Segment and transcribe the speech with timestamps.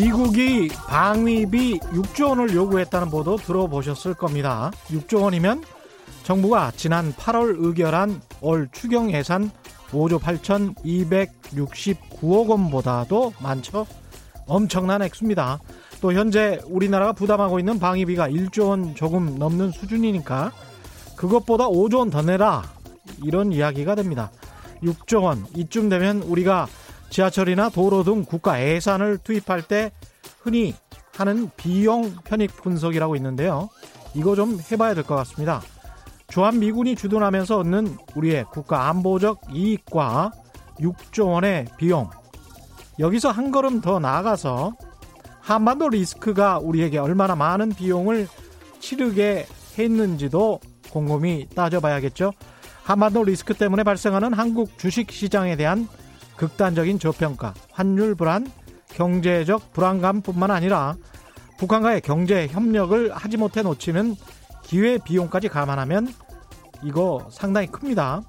[0.00, 4.70] 미국이 방위비 6조 원을 요구했다는 보도 들어보셨을 겁니다.
[4.86, 5.62] 6조 원이면
[6.22, 9.50] 정부가 지난 8월 의결한 올 추경 예산
[9.90, 13.86] 5조 8,269억 원보다도 많죠.
[14.46, 15.58] 엄청난 액수입니다.
[16.00, 20.50] 또 현재 우리나라가 부담하고 있는 방위비가 1조 원 조금 넘는 수준이니까
[21.16, 22.62] 그것보다 5조 원 더 내라.
[23.22, 24.30] 이런 이야기가 됩니다.
[24.82, 26.68] 6조 원 이쯤 되면 우리가
[27.10, 29.90] 지하철이나 도로 등 국가 예산을 투입할 때
[30.40, 30.74] 흔히
[31.16, 33.68] 하는 비용 편익 분석이라고 있는데요.
[34.14, 35.60] 이거 좀 해봐야 될 것 같습니다.
[36.28, 40.30] 주한미군이 주둔하면서 얻는 우리의 국가 안보적 이익과
[40.78, 42.08] 6조 원의 비용.
[42.98, 44.74] 여기서 한 걸음 더 나아가서
[45.40, 48.28] 한반도 리스크가 우리에게 얼마나 많은 비용을
[48.78, 49.46] 치르게
[49.78, 50.60] 했는지도
[50.92, 52.32] 곰곰이 따져봐야겠죠.
[52.84, 55.88] 한반도 리스크 때문에 발생하는 한국 주식 시장에 대한
[56.40, 58.50] 극단적인 저평가, 환율 불안,
[58.94, 60.96] 경제적 불안감뿐만 아니라
[61.58, 64.16] 북한과의 경제 협력을 하지 못해 놓치는
[64.62, 66.08] 기회 비용까지 감안하면
[66.82, 68.22] 이거 상당히 큽니다.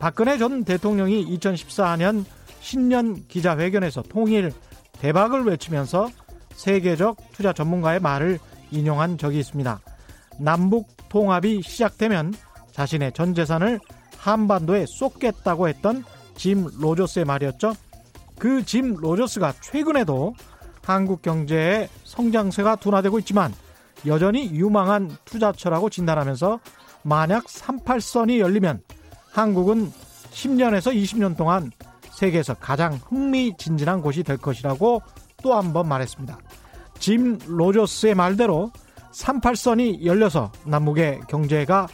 [0.00, 2.24] 박근혜 전 대통령이 2014년
[2.60, 4.50] 신년 기자회견에서 통일
[5.00, 6.08] 대박을 외치면서
[6.54, 8.38] 세계적 투자 전문가의 말을
[8.70, 9.80] 인용한 적이 있습니다.
[10.38, 12.32] 남북 통합이 시작되면
[12.72, 13.80] 자신의 전 재산을
[14.16, 16.04] 한반도에 쏟겠다고 했던
[16.36, 17.74] 짐 로저스의 말이었죠.
[18.38, 20.34] 그 짐 로저스가 최근에도
[20.84, 23.54] 한국 경제의 성장세가 둔화되고 있지만
[24.06, 26.60] 여전히 유망한 투자처라고 진단하면서
[27.02, 28.82] 만약 38선이 열리면
[29.32, 29.90] 한국은
[30.30, 31.70] 10년에서 20년 동안
[32.10, 35.02] 세계에서 가장 흥미진진한 곳이 될 것이라고
[35.42, 36.38] 또 한 번 말했습니다.
[36.98, 38.70] 짐 로저스의 말대로
[39.12, 41.86] 38선이 열려서 남북의 경제가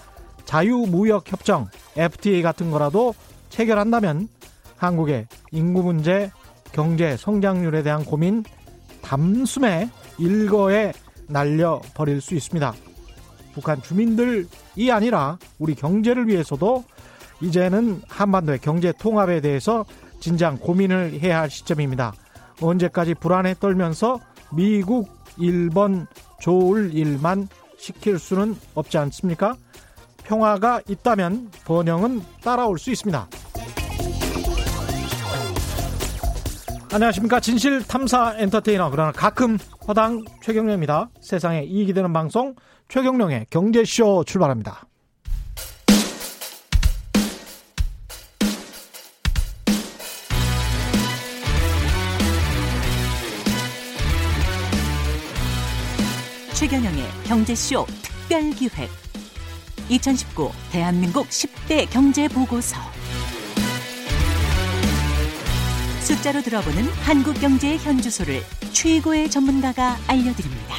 [0.45, 3.15] 자유무역협정 FTA 같은 거라도
[3.51, 4.29] 체결한다면
[4.77, 6.31] 한국의 인구 문제,
[6.73, 8.43] 경제 성장률에 대한 고민
[9.03, 10.93] 담숨에 일거에
[11.29, 12.73] 날려버릴 수 있습니다.
[13.53, 14.47] 북한 주민들이
[14.91, 16.85] 아니라 우리 경제를 위해서도
[17.41, 19.85] 이제는 한반도의 경제 통합에 대해서
[20.21, 22.13] 진작 고민을 해야 할 시점입니다.
[22.61, 24.21] 언제까지 불안에 떨면서
[24.53, 26.07] 미국, 일본
[26.41, 29.57] 좋을 일만 시킬 수는 없지 않습니까?
[30.31, 33.29] 평화가 있다면 번영은 따라올 수 있습니다.
[36.93, 37.41] 안녕하십니까.
[37.41, 39.59] 진실 탐사 엔터테이너, 그러나 가끔
[39.89, 41.11] 허당 최경령입니다.
[41.21, 42.55] 세상에 이익이 되는 방송
[42.89, 44.85] 최경령의 경제쇼 출발합니다.
[56.55, 59.10] 최경영의 경제쇼 특별기획
[59.91, 62.77] 2019 대한민국 10대 경제 보고서
[66.03, 68.41] 숫자로 들어보는 한국 경제의 현주소를
[68.73, 70.77] 최고의 전문가가 알려드립니다.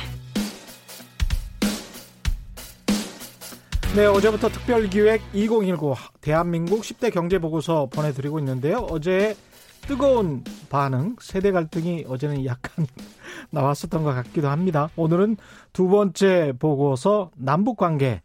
[3.97, 8.87] 네, 어제부터 특별 기획 2019 대한민국 10대 경제 보고서 보내드리고 있는데요.
[8.89, 9.35] 어제
[9.81, 12.87] 뜨거운 반응, 세대 갈등이 어제는 약간
[13.51, 14.89] 나왔었던 것 같기도 합니다.
[14.95, 15.35] 오늘은
[15.73, 18.21] 두 번째 보고서 남북 관계,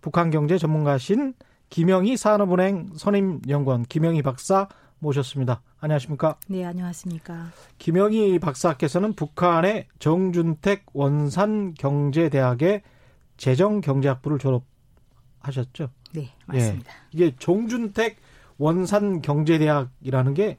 [0.00, 1.34] 북한 경제 전문가신
[1.70, 4.68] 김영희 산업은행 선임 연구원 김영희 박사
[4.98, 5.62] 모셨습니다.
[5.80, 6.36] 안녕하십니까?
[6.48, 7.48] 네, 안녕하십니까?
[7.78, 12.82] 김영희 박사께서는 북한의 정준택 원산 경제대학의
[13.36, 15.90] 재정 경제학부를 졸업하셨죠?
[16.14, 16.90] 네, 맞습니다.
[16.90, 16.96] 예.
[17.12, 18.16] 이게 정준택
[18.58, 20.58] 원산 경제대학이라는 게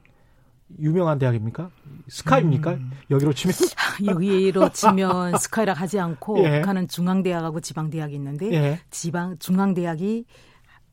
[0.78, 1.70] 유명한 대학입니까?
[2.08, 2.72] 스카입니까?
[2.72, 2.90] 음.
[3.10, 3.54] 여기로 치면?
[4.06, 6.60] 여기로 치면 스카이라 하지 않고 예.
[6.60, 8.80] 북한은 중앙대학하고 지방대학이 있는데 예.
[8.90, 10.24] 지방 중앙대학이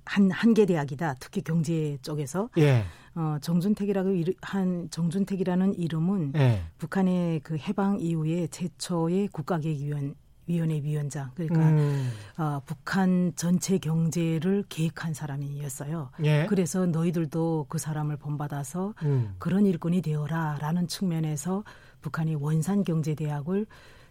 [0.05, 1.15] 한 한 개 대학이다.
[1.19, 2.85] 특히 경제 쪽에서 예.
[3.15, 4.09] 어, 정준택이라고
[4.41, 6.61] 한 정준택이라는 이름은 예.
[6.77, 10.15] 북한의 그 해방 이후에 최초의 국가계획위원
[10.47, 12.09] 위원회 위원장 그러니까 음.
[12.37, 16.11] 어, 북한 전체 경제를 계획한 사람이었어요.
[16.23, 16.45] 예.
[16.47, 19.35] 그래서 너희들도 그 사람을 본받아서 음.
[19.39, 21.63] 그런 일꾼이 되어라라는 측면에서
[22.01, 23.65] 북한이 원산 경제 대학을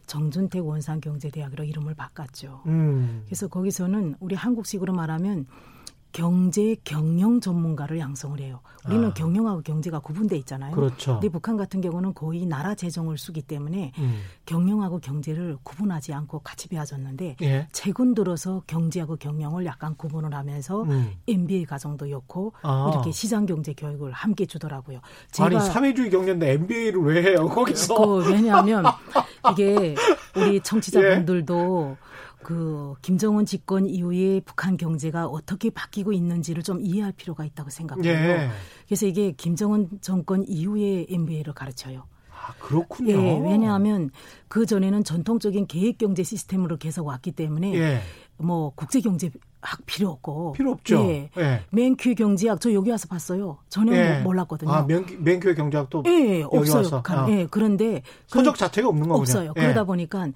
[0.06, 2.62] 정준택 원산 경제 대학으로 이름을 바꿨죠.
[2.66, 3.22] 음.
[3.26, 5.46] 그래서 거기서는 우리 한국식으로 말하면
[6.14, 8.60] 경제 경영 전문가를 양성을 해요.
[8.86, 9.14] 우리는 아.
[9.14, 10.72] 경영하고 경제가 구분돼 있잖아요.
[10.76, 11.14] 그렇죠.
[11.14, 14.20] 근데 북한 같은 경우는 거의 나라 재정을 쓰기 때문에 음.
[14.46, 17.66] 경영하고 경제를 구분하지 않고 같이 배워졌는데 예.
[17.72, 21.14] 최근 들어서 경제하고 경영을 약간 구분을 하면서 음.
[21.26, 22.90] MBA 과정도 였고 아.
[22.92, 25.00] 이렇게 시장 경제 교육을 함께 주더라고요.
[25.40, 27.96] 아니 사회주의 경제인데 MBA를 왜 해요 거기서?
[27.96, 28.84] 그, 왜냐하면
[29.50, 29.96] 이게
[30.36, 32.13] 우리 청취자분들도 예.
[32.44, 38.12] 그 김정은 집권 이후에 북한 경제가 어떻게 바뀌고 있는지를 좀 이해할 필요가 있다고 생각해요.
[38.12, 38.50] 예.
[38.86, 42.04] 그래서 이게 김정은 정권 이후에 MBA를 가르쳐요.
[42.30, 43.14] 아, 그렇군요.
[43.14, 44.10] 예, 왜냐하면
[44.48, 48.00] 그 전에는 전통적인 계획 경제 시스템으로 계속 왔기 때문에 예.
[48.36, 49.30] 뭐 국제 경제
[49.62, 51.00] 학 필요 없고 필요 없죠.
[51.06, 51.30] 예.
[51.38, 51.62] 예.
[51.70, 53.56] 맨큐 경제학 저 여기 와서 봤어요.
[53.70, 54.20] 전혀 예.
[54.20, 54.70] 몰랐거든요.
[54.70, 57.02] 아, 맨큐, 경제학도 예, 없어요.
[57.06, 57.26] 아.
[57.30, 59.20] 예, 그런데 서적 자체가 없는 거군요.
[59.22, 59.52] 없어요.
[59.56, 59.60] 예.
[59.60, 60.26] 그러다 보니까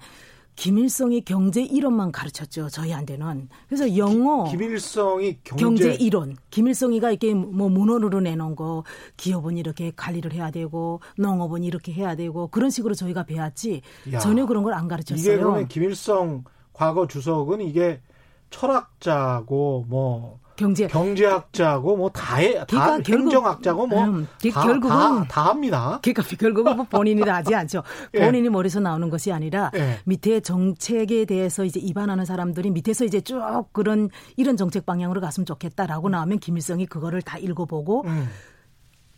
[0.59, 2.67] 김일성이 경제 이론만 가르쳤죠.
[2.67, 3.47] 저희한테는.
[3.69, 5.63] 그래서 영어 기, 김일성이 경제...
[5.63, 6.35] 경제 이론.
[6.49, 8.83] 김일성이가 이렇게 뭐 문헌으로 내놓은 거
[9.15, 14.45] 기업은 이렇게 관리를 해야 되고 농업은 이렇게 해야 되고 그런 식으로 저희가 배웠지 야, 전혀
[14.45, 15.21] 그런 걸 안 가르쳤어요.
[15.33, 18.01] 이게 그러면 김일성 과거 주석은 이게
[18.49, 25.99] 철학자고 뭐 경제 경제학자고 뭐 다해 다 행정학자고 뭐 음, 다, 결국은 다, 다, 합니다.
[26.01, 27.81] 그러니까 결국은 뭐 본인이 다 하지 않죠.
[28.15, 28.25] 예.
[28.25, 29.99] 본인이 머리에서 나오는 것이 아니라 예.
[30.03, 33.39] 밑에 정책에 대해서 이제 입안하는 사람들이 밑에서 이제 쭉
[33.71, 38.27] 그런 이런 정책 방향으로 갔으면 좋겠다라고 나오면 김일성이 그거를 다 읽어보고 음.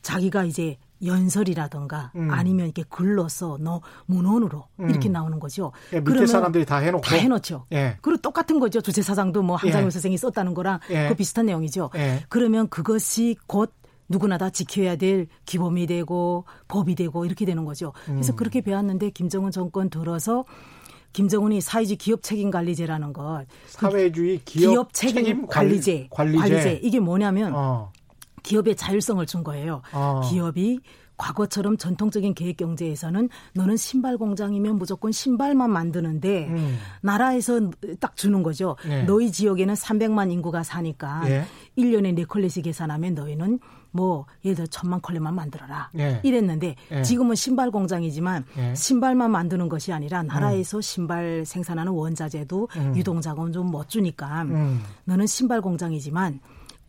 [0.03, 2.29] 자기가 이제 연설이라든가 음.
[2.31, 4.89] 아니면 이렇게 글로써 너 문헌으로 음.
[4.89, 5.71] 이렇게 나오는 거죠.
[5.93, 7.65] 예, 밑에 사람들이 다 해놓고 다 해놓죠.
[7.71, 7.97] 예.
[8.01, 8.81] 그리고 똑같은 거죠.
[8.81, 9.91] 주체사상도 뭐 한장훈 예.
[9.91, 11.09] 선생이 썼다는 거랑 예.
[11.09, 11.89] 그 비슷한 내용이죠.
[11.95, 12.23] 예.
[12.29, 13.73] 그러면 그것이 곧
[14.09, 17.93] 누구나 다 지켜야 될 기범이 되고 법이 되고 이렇게 되는 거죠.
[18.05, 18.35] 그래서 음.
[18.35, 20.43] 그렇게 배웠는데 김정은 정권 들어서
[21.13, 26.99] 김정은이 사회주의 기업 책임 관리제라는 것 사회주의 기업, 기업 책임, 책임 관리제, 관리제 관리제 이게
[26.99, 27.91] 뭐냐면 어.
[28.43, 29.81] 기업의 자율성을 준 거예요.
[29.93, 30.21] 어.
[30.29, 30.79] 기업이
[31.17, 36.77] 과거처럼 전통적인 계획 경제에서는 너는 신발 공장이면 무조건 신발만 만드는데 음.
[37.01, 38.75] 나라에서 딱 주는 거죠.
[38.87, 39.03] 네.
[39.03, 41.45] 너희 지역에는 300만 인구가 사니까 네.
[41.77, 43.59] 1년에 네컬레씩 계산하면 너희는
[43.91, 46.19] 뭐 예를 들어 천만 컬레만 만들어라 네.
[46.23, 47.01] 이랬는데 네.
[47.03, 48.73] 지금은 신발 공장이지만 네.
[48.73, 50.81] 신발만 만드는 것이 아니라 나라에서 음.
[50.81, 52.93] 신발 생산하는 원자재도 음.
[52.95, 54.81] 유동 자금 좀 못 주니까 음.
[55.05, 56.39] 너는 신발 공장이지만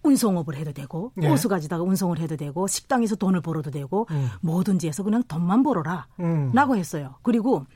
[0.02, 1.28] 운송업을 해도 되고 네.
[1.28, 4.28] 호수 가지다가 운송을 해도 되고 식당에서 돈을 벌어도 되고 음.
[4.40, 6.50] 뭐든지 해서 그냥 돈만 벌어라 음.
[6.52, 7.16] 라고 했어요.
[7.22, 7.66] 그리고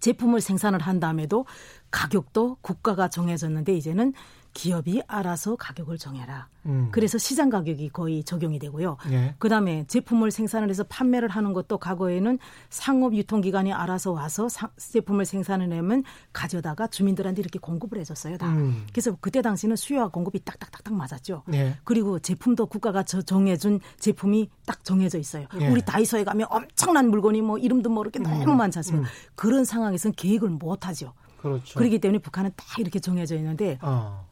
[0.00, 1.46] 제품을 생산을 한 다음에도
[1.90, 4.12] 가격도 국가가 정해졌는데 이제는
[4.54, 6.48] 기업이 알아서 가격을 정해라.
[6.66, 6.88] 음.
[6.92, 8.96] 그래서 시장 가격이 거의 적용이 되고요.
[9.10, 9.34] 예.
[9.38, 12.38] 그다음에 제품을 생산을 해서 판매를 하는 것도 과거에는
[12.70, 18.38] 상업 유통기관이 알아서 와서 사, 제품을 생산을 하면 가져다가 주민들한테 이렇게 공급을 해줬어요.
[18.38, 18.48] 다.
[18.48, 18.86] 음.
[18.92, 21.42] 그래서 그때 당시는 수요와 공급이 딱딱딱딱 맞았죠.
[21.54, 21.76] 예.
[21.84, 25.46] 그리고 제품도 국가가 저 정해준 제품이 딱 정해져 있어요.
[25.60, 25.68] 예.
[25.68, 28.24] 우리 다이소에 가면 엄청난 물건이 뭐 이름도 모르게 음.
[28.24, 29.08] 너무 많지 않습니까?
[29.08, 29.12] 음.
[29.34, 31.14] 그런 상황에서는 계획을 못 하죠.
[31.42, 31.78] 그렇죠.
[31.78, 34.24] 그렇기 때문에 북한은 딱 이렇게 정해져 있는데 어.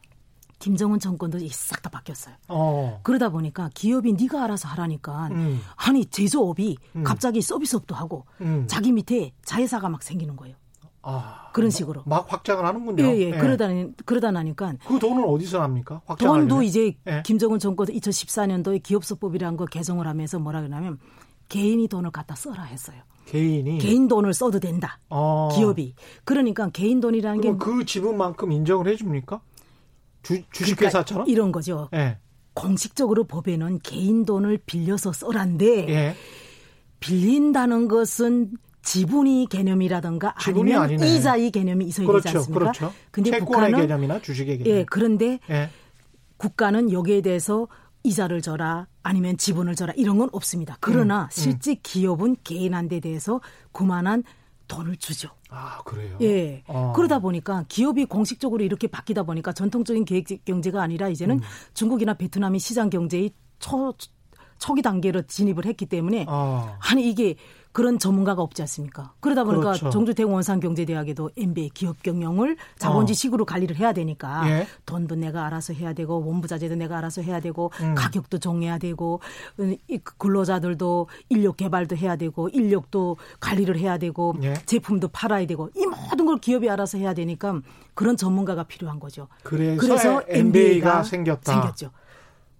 [0.61, 2.35] 김정은 정권도 싹 다 바뀌었어요.
[2.47, 2.99] 어.
[3.03, 5.59] 그러다 보니까 기업이 네가 알아서 하라니까 음.
[5.75, 7.03] 아니 제조업이 음.
[7.03, 8.65] 갑자기 서비스업도 하고 음.
[8.67, 10.55] 자기 밑에 자회사가 막 생기는 거예요.
[11.03, 13.03] 아, 그런 식으로 막 확장을 하는군요.
[13.03, 13.31] 예, 예.
[13.31, 13.31] 예.
[13.31, 13.69] 그러다
[14.05, 16.01] 그러다 나니까 그 돈은 어디서 납니까?
[16.19, 17.23] 돈도 이제 예.
[17.25, 20.99] 김정은 정권 2014년도에 기업소법이라는 거 개정을 하면서 뭐라 그러냐면
[21.49, 23.01] 개인이 돈을 갖다 써라 했어요.
[23.25, 24.99] 개인이 개인 돈을 써도 된다.
[25.09, 25.49] 어.
[25.55, 29.41] 기업이 그러니까 개인 돈이라는 게 그 지분만큼 인정을 해줍니까?
[30.23, 31.25] 주, 주식회사처럼?
[31.25, 31.89] 그러니까 이런 거죠.
[31.93, 32.17] 예.
[32.53, 36.15] 공식적으로 법에는 개인 돈을 빌려서 써란데 예.
[36.99, 38.51] 빌린다는 것은
[38.83, 41.15] 지분이 개념이라든가 지분이 아니면 아니네.
[41.17, 42.59] 이자의 개념이 있어야 그렇죠, 되지 않습니까?
[42.59, 42.93] 그렇죠.
[43.11, 44.77] 근데 북한은 개념이나 주식의 개념.
[44.77, 45.69] 예, 그런데 예.
[46.37, 47.67] 국가는 여기에 대해서
[48.03, 50.77] 이자를 줘라 아니면 지분을 줘라 이런 건 없습니다.
[50.79, 51.29] 그러나 음, 음.
[51.29, 54.23] 실제 기업은 개인한테 대해서 그만한
[54.71, 55.29] 돈을 주죠.
[55.49, 56.17] 아, 그래요?
[56.21, 56.63] 예.
[56.67, 56.93] 어.
[56.95, 61.41] 그러다 보니까 기업이 공식적으로 이렇게 바뀌다 보니까 전통적인 계획 경제가 아니라 이제는 음.
[61.73, 63.93] 중국이나 베트남이 시장 경제의 초,
[64.59, 66.77] 초기 단계로 진입을 했기 때문에 어.
[66.89, 67.35] 아니 이게
[67.71, 69.13] 그런 전문가가 없지 않습니까?
[69.19, 69.89] 그러다 보니까 그렇죠.
[69.89, 73.45] 정주 대원산경제대학에도 MBA 기업 경영을 자본주의식으로 어.
[73.45, 74.67] 관리를 해야 되니까 예.
[74.85, 77.95] 돈도 내가 알아서 해야 되고 원부자재도 내가 알아서 해야 되고 음.
[77.95, 79.21] 가격도 정해야 되고
[79.55, 79.77] 그
[80.17, 84.53] 근로자들도 인력 개발도 해야 되고 인력도 관리를 해야 되고 예.
[84.65, 87.61] 제품도 팔아야 되고 이 모든 걸 기업이 알아서 해야 되니까
[87.93, 89.27] 그런 전문가가 필요한 거죠.
[89.43, 91.53] 그래서, 그래서 MBA가 생겼다.
[91.53, 91.91] 생겼죠.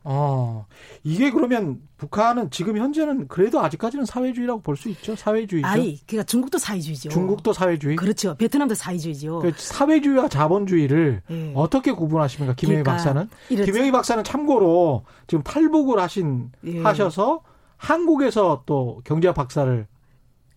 [0.03, 0.65] 어,
[1.03, 5.15] 이게 그러면 북한은 지금 현재는 그래도 아직까지는 사회주의라고 볼 수 있죠.
[5.15, 5.67] 사회주의죠.
[5.67, 7.09] 아니, 그러니까 중국도 사회주의죠.
[7.09, 7.95] 중국도 사회주의.
[7.95, 8.35] 그렇죠.
[8.35, 9.39] 베트남도 사회주의죠.
[9.39, 11.51] 그 사회주의와 자본주의를 네.
[11.55, 13.29] 어떻게 구분하십니까, 김영희 그러니까 박사는?
[13.49, 13.71] 이렇지.
[13.71, 16.81] 김영희 박사는 참고로 지금 탈북을 하신 네.
[16.81, 17.41] 하셔서
[17.77, 19.87] 한국에서 또 경제학 박사를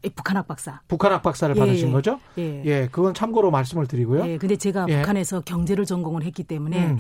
[0.05, 0.81] 예, 북한학 박사.
[0.89, 2.21] 북한학 박사를 예, 받으신 예, 거죠?
[2.39, 2.63] 예.
[2.65, 4.27] 예, 그건 참고로 말씀을 드리고요.
[4.27, 4.99] 예, 근데 제가 예.
[5.01, 6.99] 북한에서 경제를 전공을 했기 때문에 음.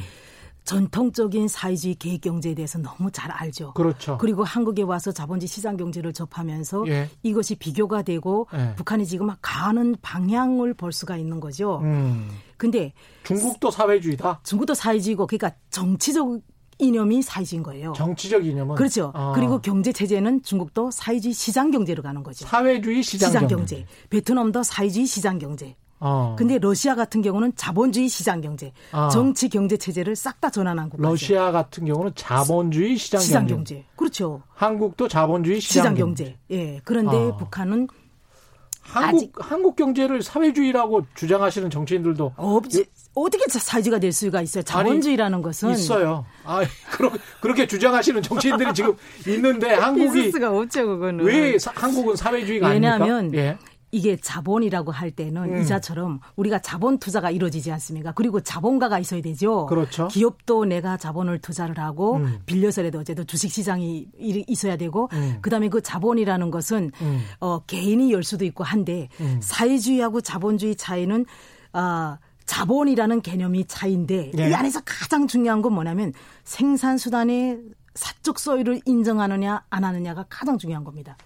[0.64, 3.74] 전통적인 사회주의 계획 경제에 대해서 너무 잘 알죠.
[3.74, 4.16] 그렇죠.
[4.18, 7.10] 그리고 한국에 와서 자본주의 시장 경제를 접하면서 예.
[7.22, 8.74] 이것이 비교가 되고 예.
[8.74, 11.80] 북한이 지금 가는 방향을 볼 수가 있는 거죠.
[11.82, 12.30] 음.
[12.56, 12.92] 근데
[13.24, 14.40] 중국도 사회주의다.
[14.42, 16.40] 중국도 사회주의고 그러니까 정치적
[16.78, 17.92] 이념이 사회주의인 거예요.
[17.94, 19.12] 정치적 이념은 그렇죠.
[19.14, 19.32] 아.
[19.34, 22.46] 그리고 경제 체제는 중국도 사회주의 시장 경제로 가는 거죠.
[22.46, 23.76] 사회주의 시장, 시장 경제.
[23.76, 23.86] 경제.
[24.10, 25.76] 베트남도 사회주의 시장 경제.
[26.00, 26.34] 어.
[26.38, 29.08] 근데 러시아 같은 경우는 자본주의 시장 경제, 어.
[29.08, 31.08] 정치 경제 체제를 싹 다 전환한 국가죠.
[31.08, 33.76] 러시아 같은 경우는 자본주의 시장, 시장 경제.
[33.76, 33.86] 경제.
[33.96, 34.42] 그렇죠.
[34.54, 36.36] 한국도 자본주의 시장, 시장 경제.
[36.50, 36.80] 예.
[36.84, 37.36] 그런데 어.
[37.36, 37.88] 북한은
[38.82, 39.32] 한국 아직...
[39.38, 42.84] 한국 경제를 사회주의라고 주장하시는 정치인들도 없지.
[43.14, 44.62] 어떻게 사회주의가 될 수가 있어요?
[44.64, 46.26] 자본주의라는 것은 있어요.
[46.44, 48.96] 아, 그렇게 그렇게 주장하시는 정치인들이 지금
[49.26, 51.24] 있는데 한국이 있을 수가 없죠, 그거는.
[51.24, 53.42] 왜 사, 한국은 사회주의가 왜냐하면 아닙니까?
[53.42, 53.58] 예.
[53.94, 55.62] 이게 자본이라고 할 때는 음.
[55.62, 58.10] 이자처럼 우리가 자본 투자가 이루어지지 않습니까?
[58.10, 59.66] 그리고 자본가가 있어야 되죠.
[59.66, 60.08] 그렇죠.
[60.08, 62.40] 기업도 내가 자본을 투자를 하고 음.
[62.44, 65.38] 빌려서라도 어제도 주식 시장이 있어야 되고 음.
[65.42, 67.20] 그다음에 그 자본이라는 것은 음.
[67.38, 69.38] 어 개인이 열 수도 있고 한데 음.
[69.40, 71.24] 사회주의하고 자본주의 차이는
[71.72, 74.50] 아 어, 자본이라는 개념이 차이인데 네.
[74.50, 77.60] 이 안에서 가장 중요한 건 뭐냐면 생산 수단의
[77.94, 81.16] 사적 소유를 인정하느냐 안 하느냐가 가장 중요한 겁니다.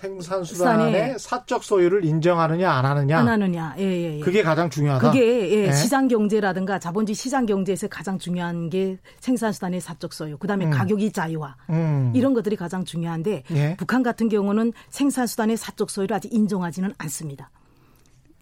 [0.00, 4.20] 생산수단의 사적 소유를 인정하느냐 안 하느냐 안 하느냐 예, 예, 예.
[4.20, 5.10] 그게 가장 중요하다.
[5.10, 5.72] 그게 예, 예.
[5.72, 10.70] 시장 경제라든가 자본주의 시장 경제에서 가장 중요한 게 생산수단의 사적 소유, 그다음에 음.
[10.70, 12.12] 가격이 자유화 음.
[12.14, 13.76] 이런 것들이 가장 중요한데 예.
[13.76, 17.50] 북한 같은 경우는 생산수단의 사적 소유를 아직 인정하지는 않습니다.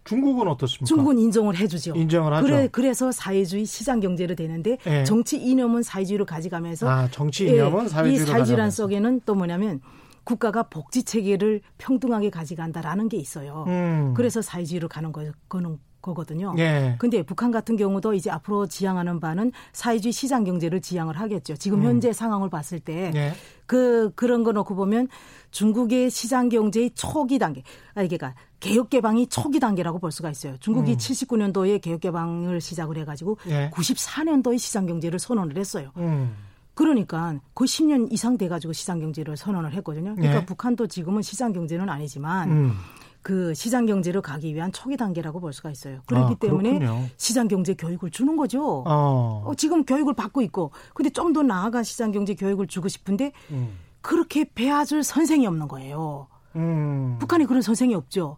[0.04, 0.86] 중국은 어떻습니까?
[0.86, 1.94] 중국은 인정을 해주죠.
[1.94, 2.46] 인정을 하죠.
[2.46, 5.04] 그래, 그래서 사회주의 시장 경제로 되는데 예.
[5.04, 9.82] 정치 이념은 사회주의로 가져가면서 아, 정치 이념은 예, 사회주의로 이 사회주의란 속에는 또 뭐냐면
[10.28, 13.64] 국가가 복지 체계를 평등하게 가져간다라는 게 있어요.
[13.66, 14.12] 음.
[14.14, 16.54] 그래서 사회주의로 가는 거, 거는 거거든요.
[16.58, 16.96] 예.
[16.98, 21.56] 근데 북한 같은 경우도 이제 앞으로 지향하는 바는 사회주의 시장 경제를 지향을 하겠죠.
[21.56, 21.84] 지금 음.
[21.84, 23.32] 현재 상황을 봤을 때 예.
[23.64, 25.08] 그 그런 거 놓고 보면
[25.50, 27.62] 중국의 시장 경제의 초기 단계,
[27.94, 30.58] 아니 그러니까 개혁 개방이 초기 단계라고 볼 수가 있어요.
[30.58, 30.96] 중국이 음.
[30.98, 33.70] 79년도에 개혁 개방을 시작을 해가지고 예.
[33.72, 35.90] 94년도에 시장 경제를 선언을 했어요.
[35.96, 36.47] 음.
[36.78, 40.14] 그러니까 거의 10년 이상 돼가지고 시장 경제를 선언을 했거든요.
[40.14, 40.46] 그러니까 네.
[40.46, 42.72] 북한도 지금은 시장 경제는 아니지만 음.
[43.20, 46.02] 그 시장 경제로 가기 위한 초기 단계라고 볼 수가 있어요.
[46.06, 46.78] 그렇기 아, 때문에.
[47.16, 48.84] 시장 경제 교육을 주는 거죠.
[48.86, 49.42] 어.
[49.44, 53.76] 어, 지금 교육을 받고 있고, 근데 좀 더 나아간 시장 경제 교육을 주고 싶은데 음.
[54.00, 56.28] 그렇게 배워줄 선생이 없는 거예요.
[56.54, 57.16] 음.
[57.18, 58.36] 북한에 그런 선생이 없죠.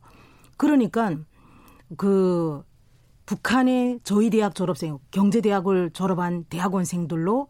[0.56, 1.14] 그러니까
[1.99, 2.62] 그
[3.26, 7.49] 북한의 저희 대학 졸업생, 경제대학을 졸업한 대학원생들로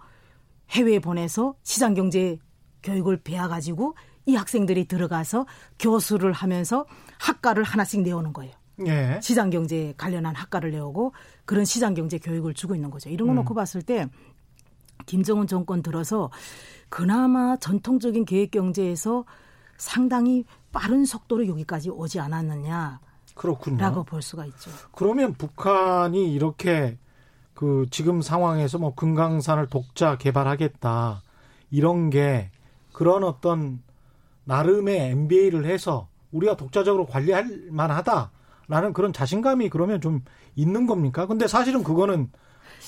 [0.71, 2.39] 해외에 보내서 시장 경제
[2.83, 3.95] 교육을 배워가지고
[4.27, 5.47] 이 학생들이 들어가서
[5.79, 6.87] 교수를 하면서
[7.19, 8.53] 학과를 하나씩 내오는 거예요.
[8.87, 9.21] 예.
[9.23, 11.13] 시장 경제 관련한 학과를 내오고
[11.45, 13.11] 그런 시장 경제 교육을 주고 있는 거죠.
[13.11, 13.37] 이런 거 음.
[13.37, 14.09] 놓고 봤을 때
[15.07, 16.31] 김정은 정권 들어서
[16.89, 19.25] 그나마 전통적인 계획 경제에서
[19.77, 23.01] 상당히 빠른 속도로 여기까지 오지 않았느냐.
[23.35, 23.79] 그렇군요.
[23.79, 24.71] 라고 볼 수가 있죠.
[24.93, 26.99] 그러면 북한이 이렇게
[27.61, 31.21] 그 지금 상황에서 뭐 금강산을 독자 개발하겠다
[31.71, 32.51] 이런 게
[32.91, 33.83] 그런 어떤
[34.45, 40.25] 나름의 MBA를 해서 우리가 독자적으로 관리할 만하다라는 그런 자신감이 그러면 좀
[40.57, 41.27] 있는 겁니까?
[41.27, 42.31] 근데 사실은 그거는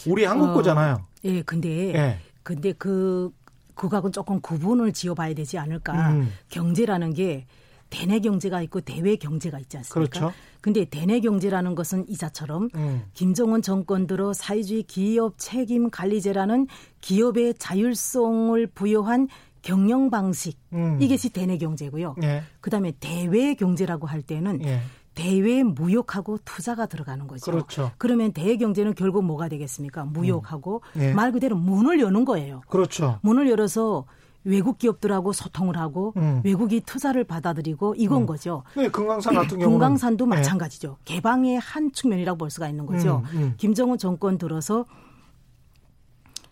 [0.08, 1.04] 우리 한국 어, 거잖아요.
[1.24, 2.18] 예, 근데 예.
[2.42, 3.30] 근데 그
[3.74, 6.12] 국악은 조금 구분을 지어봐야 되지 않을까.
[6.12, 6.32] 음.
[6.48, 7.44] 경제라는 게
[7.92, 10.20] 대내 경제가 있고 대외 경제가 있지 않습니까?
[10.20, 10.34] 그렇죠.
[10.62, 13.02] 근데 대내 경제라는 것은 이자처럼 음.
[13.12, 16.68] 김정은 정권 들어 사회주의 기업 책임 관리제라는
[17.02, 19.28] 기업의 자율성을 부여한
[19.60, 20.98] 경영 방식 음.
[21.00, 22.16] 이것이 대내 경제고요.
[22.22, 22.42] 예.
[22.60, 24.80] 그다음에 대외 경제라고 할 때는 예.
[25.14, 27.44] 대외 무역하고 투자가 들어가는 거죠.
[27.44, 27.90] 그렇죠.
[27.98, 30.06] 그러면 대외 경제는 결국 뭐가 되겠습니까?
[30.06, 31.00] 무역하고 음.
[31.02, 31.12] 예.
[31.12, 32.62] 말 그대로 문을 여는 거예요.
[32.68, 33.18] 그렇죠.
[33.22, 34.06] 문을 열어서
[34.44, 36.40] 외국 기업들하고 소통을 하고 음.
[36.44, 38.26] 외국이 투자를 받아들이고 이건 음.
[38.26, 38.64] 거죠.
[38.76, 40.28] 네, 금강산 같은 경우는 금강산도 예.
[40.28, 40.98] 마찬가지죠.
[41.04, 43.22] 개방의 한 측면이라고 볼 수가 있는 거죠.
[43.32, 43.54] 음, 음.
[43.56, 44.84] 김정은 정권 들어서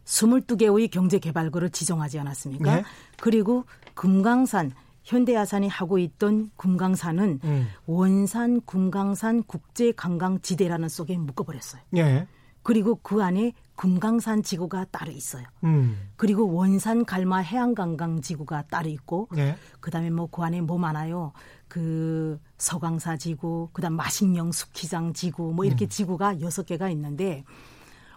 [0.04, 2.76] 22개의 경제개발구를 지정하지 않았습니까?
[2.76, 2.84] 네.
[3.20, 7.66] 그리고 금강산 현대야산이 하고 있던 금강산은 음.
[7.86, 11.82] 원산 금강산 국제관광지대라는 속에 묶어버렸어요.
[11.96, 12.26] 예.
[12.62, 15.46] 그리고 그 안에 금강산 지구가 따로 있어요.
[15.64, 16.10] 음.
[16.16, 19.56] 그리고 원산 갈마 해양관광 지구가 따로 있고 예.
[19.80, 21.32] 그다음에 뭐 그 안에 뭐 많아요.
[21.66, 25.88] 그 서강사 지구, 그다음 마식령 스키장 지구 뭐 이렇게 음.
[25.88, 27.42] 지구가 여섯 개가 있는데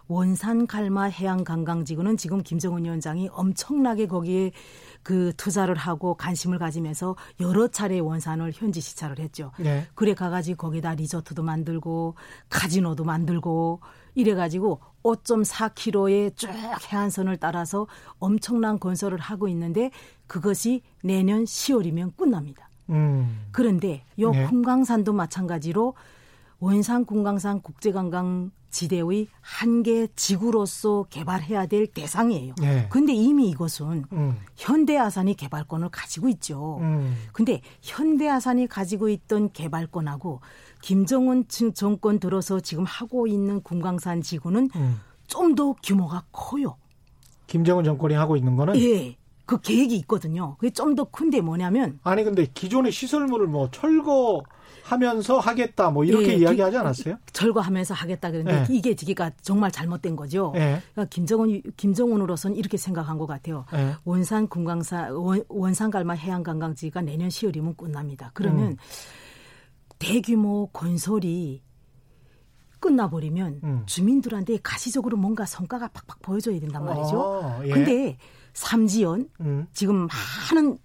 [0.06, 4.52] 원산 갈마 해양관광 지구는 지금 김정은 위원장이 엄청나게 거기에
[5.02, 9.50] 그 투자를 하고 관심을 가지면서 여러 차례 원산을 현지 시찰을 했죠.
[9.64, 9.86] 예.
[9.94, 12.16] 그래 가가지고 거기다 리조트도 만들고
[12.50, 13.80] 카지노도 만들고
[14.14, 16.48] 이래가지고 5.4km의 쭉
[16.92, 17.86] 해안선을 따라서
[18.18, 19.90] 엄청난 건설을 하고 있는데
[20.26, 22.68] 그것이 내년 10월이면 끝납니다.
[22.90, 23.46] 음.
[23.52, 24.46] 그런데 요 네.
[24.46, 25.94] 금강산도 마찬가지로
[26.60, 32.54] 원산 금강산 국제관광 지대의 한계 지구로서 개발해야 될 대상이에요.
[32.60, 32.88] 네.
[32.90, 34.36] 근데 이미 이것은 음.
[34.56, 36.78] 현대아산이 개발권을 가지고 있죠.
[36.80, 37.14] 음.
[37.32, 40.40] 근데 현대아산이 가지고 있던 개발권하고
[40.84, 45.00] 김정은 정권 들어서 지금 하고 있는 금강산 지구는 음.
[45.28, 46.76] 좀더 규모가 커요.
[47.46, 49.16] 김정은 정권이 하고 있는 거는 예.
[49.46, 50.56] 그 계획이 있거든요.
[50.56, 54.42] 그게 좀 더 큰데 뭐냐면 아니 근데 기존의 시설물을 뭐 철거
[54.82, 57.16] 하면서 하겠다 뭐 이렇게 예, 이야기하지 않았어요?
[57.32, 58.66] 철거하면서 하겠다 그런데 예.
[58.68, 60.52] 이게 지기가 정말 잘못된 거죠.
[60.56, 60.82] 예.
[60.92, 63.64] 그러니까 김정은 김정은으로서는 이렇게 생각한 것 같아요.
[63.72, 63.94] 예.
[64.04, 65.12] 원산 금강산
[65.48, 68.30] 원, 산 갈마 해양 관광지가 내년 10월이면 끝납니다.
[68.34, 68.76] 그러면 음.
[70.04, 71.62] 대규모 건설이
[72.78, 73.82] 끝나버리면 음.
[73.86, 77.40] 주민들한테 가시적으로 뭔가 성과가 팍팍 보여줘야 된단 말이죠.
[77.42, 77.70] 아, 예.
[77.70, 78.18] 근데
[78.52, 79.66] 삼지연 음.
[79.72, 80.06] 지금
[80.52, 80.76] 많은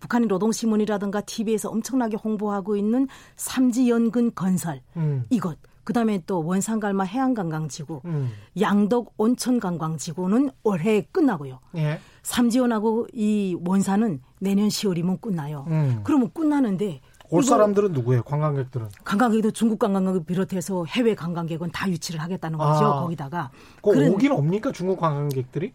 [0.00, 5.24] 북한의 노동신문이라든가 TV에서 엄청나게 홍보하고 있는 삼지연근 건설 음.
[5.30, 8.30] 이것 그다음에 또 원산갈마 해양관광지구 음.
[8.60, 11.60] 양덕 온천관광지구는 올해 끝나고요.
[11.76, 12.00] 예.
[12.22, 15.64] 삼지연하고 이 원산은 내년 10월이면 끝나요.
[15.68, 16.00] 음.
[16.04, 18.22] 그러면 끝나는데 올 사람들은 누구예요?
[18.22, 18.88] 관광객들은?
[19.04, 22.84] 관광객도 중국 관광객을 비롯해서 해외 관광객은 다 유치를 하겠다는 거죠.
[22.84, 23.50] 아, 거기다가.
[23.82, 25.72] 그런 오긴 옵니까 중국 관광객들이?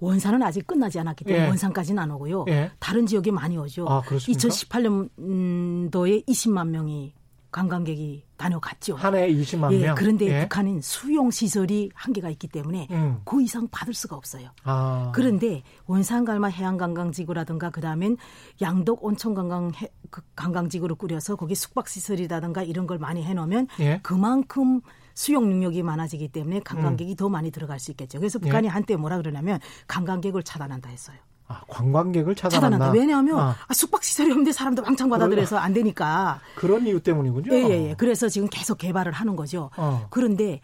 [0.00, 1.48] 원산은 아직 끝나지 않았기 때문에 예.
[1.48, 2.46] 원산까지는 안 오고요.
[2.48, 2.70] 예.
[2.78, 3.86] 다른 지역에 많이 오죠.
[3.88, 7.14] 아, 2018년도에 20만 명이
[7.52, 8.96] 관광객이 다녀갔죠.
[8.96, 9.94] 한해 20만 예, 명.
[9.94, 10.40] 그런데 예.
[10.42, 13.20] 북한은 수용 시설이 한계가 있기 때문에 음.
[13.24, 14.50] 그 이상 받을 수가 없어요.
[14.64, 15.12] 아.
[15.14, 18.16] 그런데 원산갈마 해양관광지구라든가 그다음엔
[18.62, 19.72] 양덕 온천관광
[20.10, 24.00] 그 관광지구를 꾸려서 거기 숙박 시설이라든가 이런 걸 많이 해놓으면 예.
[24.02, 24.80] 그만큼
[25.14, 27.16] 수용 능력이 많아지기 때문에 관광객이 음.
[27.16, 28.18] 더 많이 들어갈 수 있겠죠.
[28.20, 28.70] 그래서 북한이 예.
[28.70, 31.18] 한때 뭐라 그러냐면 관광객을 차단한다 했어요.
[31.50, 32.76] 아, 관광객을 차단한다.
[32.76, 32.98] 차단한다.
[32.98, 33.56] 왜냐하면 아.
[33.66, 36.40] 아, 숙박 시설이 없는데 사람들 왕창 받아들여서 안 되니까.
[36.54, 37.52] 그런 이유 때문이군요.
[37.52, 37.94] 예, 예, 예.
[37.98, 39.70] 그래서 지금 계속 개발을 하는 거죠.
[39.76, 40.06] 어.
[40.10, 40.60] 그런데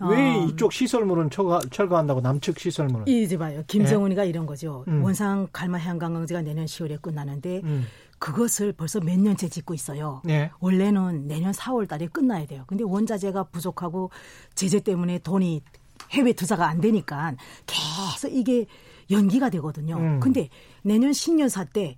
[0.00, 3.08] 왜 어, 이쪽 시설물은 철거, 철거 한다고 남측 시설물은?
[3.08, 3.62] 이제 봐요.
[3.66, 4.28] 김정은이가 예?
[4.28, 4.84] 이런 거죠.
[4.88, 5.02] 음.
[5.02, 7.86] 원상 갈마 해양관광지가 내년 10월에 끝나는데 음.
[8.18, 10.22] 그것을 벌써 몇 년째 짓고 있어요.
[10.28, 10.50] 예.
[10.60, 12.62] 원래는 내년 4월 달에 끝나야 돼요.
[12.68, 14.10] 근데 원자재가 부족하고
[14.54, 15.62] 제재 때문에 돈이
[16.10, 17.34] 해외 투자가 안 되니까
[17.66, 18.66] 계속 이게
[19.10, 19.96] 연기가 되거든요.
[19.96, 20.20] 음.
[20.20, 20.48] 근데
[20.82, 21.96] 내년 신년사 때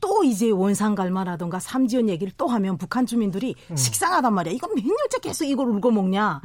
[0.00, 3.76] 또 이제 원산 갈마라든가 삼지연 얘기를 또 하면 북한 주민들이 음.
[3.76, 4.52] 식상하단 말이야.
[4.54, 6.44] 이건 몇 년째 계속 이걸 울고 먹냐라는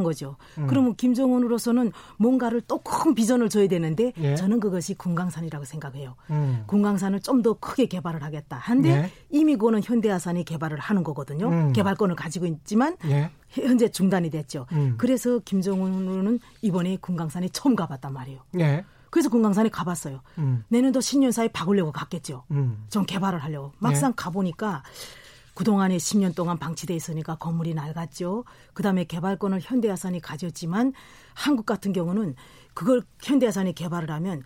[0.00, 0.02] 예.
[0.02, 0.36] 거죠.
[0.58, 0.66] 음.
[0.66, 4.36] 그러면 김정은으로서는 뭔가를 또 큰 비전을 줘야 되는데 예.
[4.36, 6.14] 저는 그것이 군강산이라고 생각해요.
[6.30, 6.64] 음.
[6.66, 8.56] 군강산을 좀 더 크게 개발을 하겠다.
[8.56, 9.10] 한데 예.
[9.28, 11.48] 이미 그거는 현대아산이 개발을 하는 거거든요.
[11.48, 11.72] 음.
[11.74, 13.30] 개발권을 가지고 있지만 예.
[13.50, 14.66] 현재 중단이 됐죠.
[14.72, 14.94] 음.
[14.96, 18.40] 그래서 김정은은 이번에 군강산에 처음 가봤단 말이에요.
[19.16, 19.16] 예.
[19.16, 20.20] 그래서 금강산에 가봤어요.
[20.36, 20.62] 음.
[20.68, 22.44] 내년도 신년사에 박으려고 갔겠죠.
[22.50, 22.84] 음.
[22.90, 23.72] 좀 개발을 하려고.
[23.78, 24.14] 막상 네.
[24.14, 24.82] 가보니까
[25.54, 28.44] 그동안에 10년 동안 방치돼 있으니까 건물이 낡았죠.
[28.74, 30.92] 그다음에 개발권을 현대야산이 가졌지만
[31.32, 32.34] 한국 같은 경우는
[32.74, 34.42] 그걸 현대야산이 개발을 하면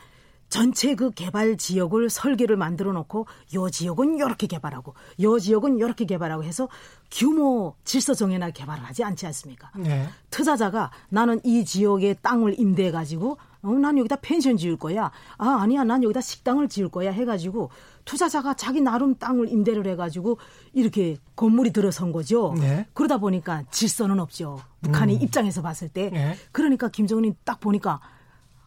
[0.51, 6.45] 전체 그 개발 지역을 설계를 만들어 놓고 요 지역은 이렇게 개발하고 요 지역은 이렇게 개발하고
[6.45, 6.69] 해서
[7.11, 9.71] 규모 질서 정해나 개발을 하지 않지 않습니까?
[9.77, 10.09] 네.
[10.31, 15.11] 투자자가 나는 이 지역의 땅을 임대해 가지고 어, 난 여기다 펜션 지을 거야.
[15.37, 15.85] 아, 아니야.
[15.85, 17.13] 난 여기다 식당을 지을 거야.
[17.13, 17.71] 해가지고
[18.05, 20.39] 투자자가 자기 나름 땅을 임대를 해가지고
[20.73, 22.55] 이렇게 건물이 들어선 거죠.
[22.59, 22.87] 네.
[22.95, 24.61] 그러다 보니까 질서는 없죠.
[24.81, 25.23] 북한이 음.
[25.23, 26.11] 입장에서 봤을 때.
[26.11, 26.37] 네.
[26.53, 28.01] 그러니까 김정은이 딱 보니까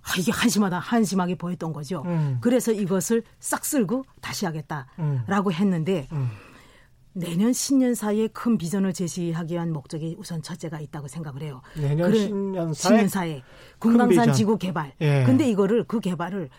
[0.04, 2.04] 아, 이게 한심하다, 한심하게 보였던 거죠.
[2.06, 2.38] 음.
[2.42, 5.54] 그래서 이것을 싹 쓸고 다시 하겠다라고 음.
[5.54, 6.30] 했는데 음.
[7.14, 11.62] 내년 신년 사이에 큰 비전을 제시하기 위한 목적이 우선 첫째가 있다고 생각을 해요.
[11.76, 13.44] 내년 그래, 신년 사에, 신년 사에
[13.80, 14.94] 금강산 지구 개발.
[15.00, 15.24] 예.
[15.24, 16.50] 근데 이거를 그 개발을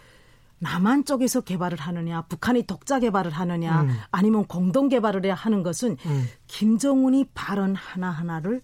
[0.61, 3.99] 남한 쪽에서 개발을 하느냐, 북한이 독자 개발을 하느냐, 음.
[4.11, 6.25] 아니면 공동 개발을 해야 하는 것은 음.
[6.47, 8.63] 김정은이 발언 하나 하나를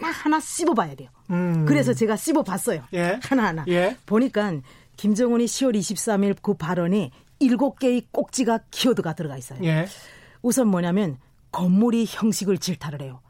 [0.00, 1.08] 하나 하나 씹어봐야 돼요.
[1.30, 1.64] 음.
[1.66, 2.82] 그래서 제가 씹어봤어요.
[2.94, 3.20] 예.
[3.22, 3.96] 하나 하나 예.
[4.06, 4.52] 보니까
[4.96, 9.62] 김정은이 10월 23일 그 발언에 일곱 개의 꼭지가 키워드가 들어가 있어요.
[9.64, 9.86] 예.
[10.42, 11.18] 우선 뭐냐면
[11.52, 13.20] 건물이 형식을 질타를 해요.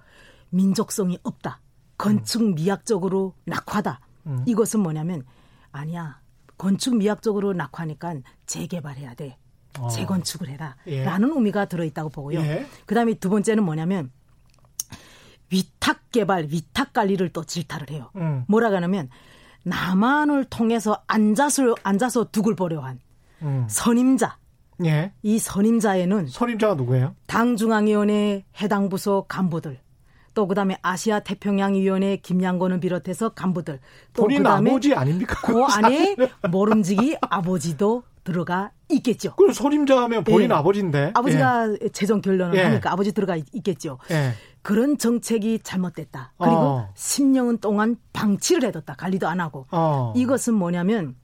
[0.51, 1.61] 민족성이 없다.
[1.99, 4.01] 건축 미학적으로 낙화다.
[4.27, 4.45] 음.
[4.47, 5.25] 이것은 뭐냐면
[5.73, 6.21] 아니야.
[6.57, 9.37] 건축 미학적으로 낙화니까 재개발해야 돼.
[9.79, 9.89] 어.
[9.89, 10.77] 재건축을 해라.
[10.87, 11.05] 예.
[11.05, 12.41] 라는 의미가 들어있다고 보고요.
[12.41, 12.67] 예.
[12.87, 14.11] 그 다음에 두 번째는 뭐냐면
[15.51, 18.11] 위탁 개발, 위탁 관리를 또 질타를 해요.
[18.17, 18.45] 음.
[18.49, 19.09] 뭐라 그러냐면
[19.65, 23.01] 남한을 통해서 앉아서, 앉아서 둑을 보려 한
[23.43, 23.67] 음.
[23.69, 24.39] 선임자,
[24.85, 25.13] 예.
[25.23, 27.15] 이 선임자에는 선임자가 누구예요?
[27.27, 29.81] 당 중앙위원회 해당 부서 간부들
[30.35, 33.81] 또 그다음에 아시아 태평양 위원회 김양권을 비롯해서 간부들
[34.13, 35.35] 또 본인 그다음에 아버지 아닙니까?
[35.45, 36.17] 그 안에
[36.49, 39.35] 모름지기 아버지도 들어가 있겠죠.
[39.35, 40.55] 그럼 선임자 하면 본인 예.
[40.55, 41.13] 아버지인데.
[41.15, 41.89] 아버지가 예.
[41.89, 42.63] 재정 결론을 예.
[42.63, 44.33] 하니까 아버지 들어가 있, 겠죠 예.
[44.63, 46.33] 그런 정책이 잘못됐다.
[46.39, 46.93] 그리고 어.
[46.95, 48.95] 10년 동안 방치를 해뒀다.
[48.95, 49.67] 관리도 안 하고.
[49.71, 50.13] 어.
[50.17, 51.17] 이것은 뭐냐면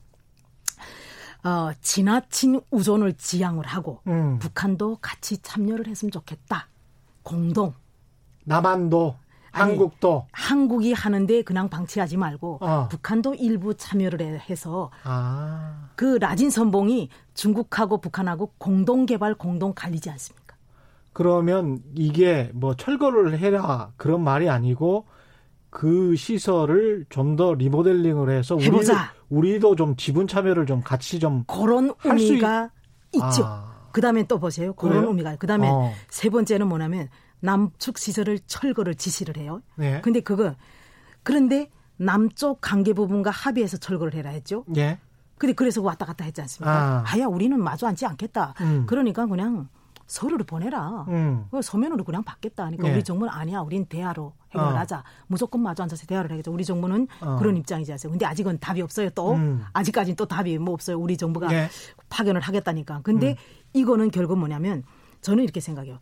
[1.45, 4.39] 어, 지나친 우존을 지향을 하고 음.
[4.39, 6.69] 북한도 같이 참여를 했으면 좋겠다.
[7.23, 7.75] 공동.
[8.45, 9.17] 남한도
[9.53, 12.89] 아니, 한국도 한국이 하는데 그냥 방치하지 말고 어.
[12.89, 15.91] 북한도 일부 참여를 해서 아.
[15.95, 20.44] 그 라진 선봉이 중국하고 북한하고 공동 개발 공동 관리지 않습니까?
[21.15, 25.07] 그러면 이게 뭐 철거를 해라 그런 말이 아니고
[25.71, 28.55] 그 시설을 좀 더 리모델링을 해서.
[28.57, 28.93] 우리도,
[29.31, 32.71] 우리도 좀 지분 참여를 좀 같이 좀 그런 의미가
[33.13, 33.17] 있...
[33.17, 33.45] 있죠.
[33.45, 33.89] 아.
[33.93, 34.73] 그다음에 또 보세요.
[34.75, 35.09] 그런 그래요?
[35.09, 35.37] 의미가.
[35.37, 35.93] 그다음에 어.
[36.09, 37.09] 세 번째는 뭐냐면
[37.41, 39.63] 남측 시설을 철거를 지시를 해요.
[39.77, 40.01] 네.
[40.01, 40.55] 근데 그거
[41.23, 44.65] 그런데 남쪽 관계 부분과 합의해서 철거를 해라 했죠.
[44.77, 44.99] 예.
[45.39, 47.05] 근데 그래서 왔다 갔다 했지 않습니까?
[47.07, 47.19] 아.
[47.19, 48.55] 야 우리는 마주 앉지 않겠다.
[48.61, 48.85] 음.
[48.87, 49.69] 그러니까 그냥
[50.07, 51.07] 서류를 보내라.
[51.09, 51.47] 음.
[51.63, 52.65] 서면으로 그냥 받겠다.
[52.65, 52.95] 그러니까 예.
[52.95, 53.61] 우리 정부는 아니야.
[53.61, 54.99] 우린 대화로 해결하자.
[54.99, 55.03] 어.
[55.27, 56.53] 무조건 마주 앉아서 대화를 해야겠죠.
[56.53, 57.37] 우리 정부는 어.
[57.39, 58.13] 그런 입장이지 않습니까?
[58.15, 59.11] 근데 아직은 답이 없어요.
[59.11, 59.65] 또 음.
[59.73, 60.99] 아직까지는 또 답이 뭐 없어요.
[60.99, 61.69] 우리 정부가 예.
[62.11, 63.01] 파견을 하겠다니까.
[63.03, 63.35] 근데 음.
[63.73, 64.85] 이거는 결국 뭐냐면
[65.21, 65.99] 저는 이렇게 생각해요.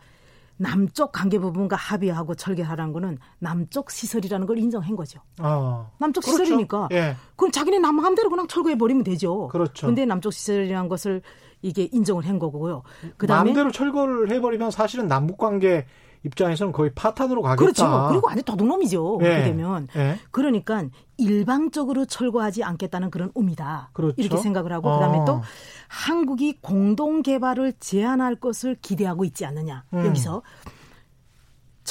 [0.56, 5.20] 남쪽 관계 부분과 합의하고 철개하라는 거는 남쪽 시설이라는 걸 인정한 거죠.
[5.40, 5.90] 어.
[5.98, 6.44] 남쪽 그렇죠.
[6.44, 6.88] 시설이니까.
[6.92, 7.16] 예.
[7.36, 9.48] 그럼 자기네 남 마음대로 그냥 철거해 버리면 되죠.
[9.48, 9.86] 그렇죠.
[9.86, 11.22] 근데 남쪽 시설이라는 것을
[11.62, 12.82] 이게 인정을 한 거고요.
[13.16, 15.86] 그다음에 마음대로 철거를 해 버리면 사실은 남북 관계
[16.24, 17.60] 입장에서는 거의 파탄으로 가겠다.
[17.60, 18.08] 그렇죠.
[18.10, 19.18] 그리고 완전 도둑놈이죠.
[19.22, 19.24] 예.
[19.24, 19.88] 그렇게 되면.
[19.96, 20.18] 예.
[20.30, 20.84] 그러니까
[21.16, 23.90] 일방적으로 철거하지 않겠다는 그런 의미다.
[23.92, 24.14] 그렇죠.
[24.18, 24.94] 이렇게 생각을 하고 어.
[24.94, 25.40] 그다음에 또
[25.88, 29.84] 한국이 공동 개발을 제한할 것을 기대하고 있지 않느냐.
[29.94, 30.06] 음.
[30.06, 30.42] 여기서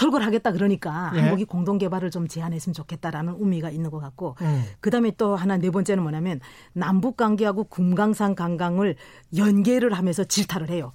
[0.01, 1.19] 철거를 하겠다 그러니까 예.
[1.19, 4.63] 한국이 공동 개발을 좀 제한했으면 좋겠다라는 의미가 있는 것 같고 음.
[4.79, 6.39] 그다음에 또 하나 네 번째는 뭐냐면
[6.73, 8.95] 남북 관계하고 금강산 관광을
[9.37, 10.91] 연계를 하면서 질타를 해요.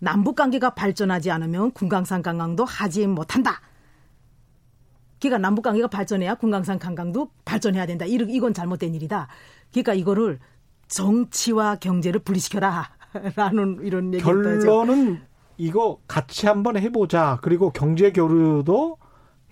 [0.00, 3.62] 남북 관계가 발전하지 않으면 군강산 관광도 하지 못한다.
[5.18, 8.04] 그러니까 남북 관계가 발전해야 군강산 관광도 발전해야 된다.
[8.04, 9.28] 이건 잘못된 일이다.
[9.70, 10.40] 그러니까 이거를
[10.88, 12.90] 정치와 경제를 분리시켜라.
[13.36, 15.22] 라는 이런 얘기 결론은
[15.62, 17.38] 이거 같이 한번 해보자.
[17.40, 18.98] 그리고 경제 교류도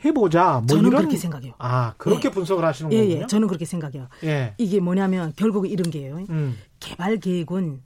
[0.04, 0.54] 해보자.
[0.54, 1.02] 뭐 저는 이런...
[1.02, 1.52] 그렇게 생각해요.
[1.58, 2.32] 아 그렇게 예.
[2.32, 3.08] 분석을 하시는 거군요.
[3.08, 4.08] 예, 예, 저는 그렇게 생각해요.
[4.24, 4.54] 예.
[4.58, 6.16] 이게 뭐냐면 결국 이런 게요.
[6.30, 6.58] 음.
[6.80, 7.82] 개발 계획은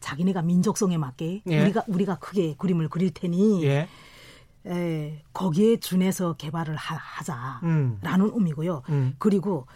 [0.00, 1.62] 자기네가 민족성에 맞게 예.
[1.64, 3.88] 우리가 우리가 크게 그림을 그릴 테니 예.
[4.66, 8.00] 에, 거기에 준해서 개발을 하, 자라는 음.
[8.34, 8.82] 의미고요.
[8.88, 9.16] 음.
[9.18, 9.66] 그리고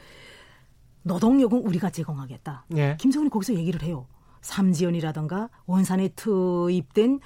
[1.02, 2.64] 노동력은 우리가 제공하겠다.
[2.76, 2.96] 예.
[2.98, 4.06] 김정은이 거기서 얘기를 해요.
[4.40, 7.20] 삼지연이라든가 원산에 투입된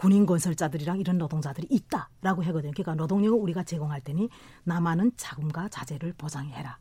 [0.00, 2.72] 군인 건설자들이랑 이런 노동자들이 있다라고 하거든요.
[2.72, 4.30] 그러니까 노동력을 우리가 제공할 테니
[4.64, 6.78] 남한은 자금과 자재를 보장해라.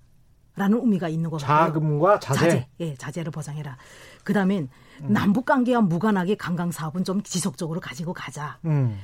[0.56, 1.68] 라는 의미가 있는 것 같아요.
[1.68, 2.40] 자금과 자재.
[2.40, 2.68] 자재.
[2.80, 3.76] 예, 자재를 보장해라.
[4.24, 4.70] 그 다음엔
[5.02, 5.12] 음.
[5.12, 8.58] 남북 관계와 무관하게 관광 사업은 좀 지속적으로 가지고 가자.
[8.64, 8.98] 음.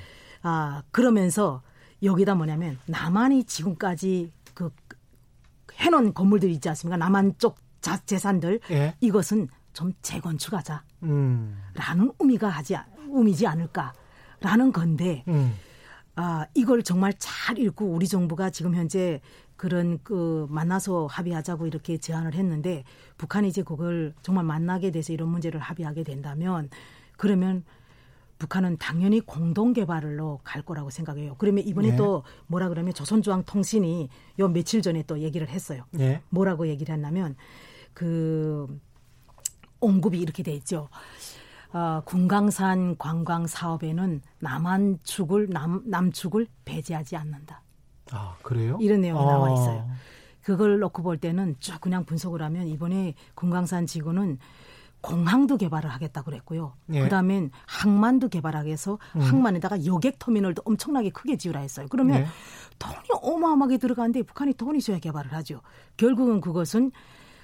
[0.44, 1.62] 아, 그러면서
[2.02, 4.70] 여기다 뭐냐면 남한이 지금까지 그
[5.74, 6.96] 해놓은 건물들 있지 않습니까?
[6.96, 8.96] 남한 쪽 자, 재산들 예.
[9.02, 10.84] 이것은 좀 재건축하자.
[11.04, 11.62] 음.
[11.74, 12.78] 라는 의미가 하지
[13.10, 13.92] 의미지 않을까
[14.46, 15.56] 라는 건데 음.
[16.16, 19.22] 아, 이걸 정말 잘 읽고 우리 정부가 지금 현재
[19.56, 22.84] 그런 그 만나서 합의하자고 이렇게 제안을 했는데
[23.18, 26.70] 북한이 이제 그걸 정말 만나게 돼서 이런 문제를 합의하게 된다면
[27.18, 27.64] 그러면
[28.38, 31.36] 북한은 당연히 공동 개발로 갈 거라고 생각해요.
[31.40, 31.96] 그러면 이번에 네.
[31.96, 35.86] 또 뭐라 그러면 조선중앙통신이 요 며칠 전에 또 얘기를 했어요.
[35.92, 36.22] 네.
[36.30, 37.36] 뭐라고 얘기를 했냐면
[37.94, 38.68] 그
[39.80, 40.90] 언급이 이렇게 돼 있죠.
[41.74, 47.62] 어, 군강산 관광 사업에는 남한 축을 남 남축을 배제하지 않는다.
[48.12, 48.78] 아, 그래요?
[48.82, 49.26] 이런 내용이 아.
[49.26, 49.90] 나와 있어요.
[50.42, 54.38] 그걸 놓고 볼 때는 쭉 그냥 분석을 하면 이번에 금강산 지구는
[55.02, 56.74] 공항도 개발을 하겠다 그랬고요.
[56.94, 57.02] 예.
[57.02, 59.22] 그다음엔 항만도 개발하게 해서 음.
[59.22, 61.86] 항만에다가 여객 터미널도 엄청나게 크게 지으라 했어요.
[61.90, 62.28] 그러면 예.
[62.80, 65.62] 돈이 어마어마하게 들어가는데 북한이 돈이 줘야 개발을 하죠.
[65.98, 66.92] 결국은 그것은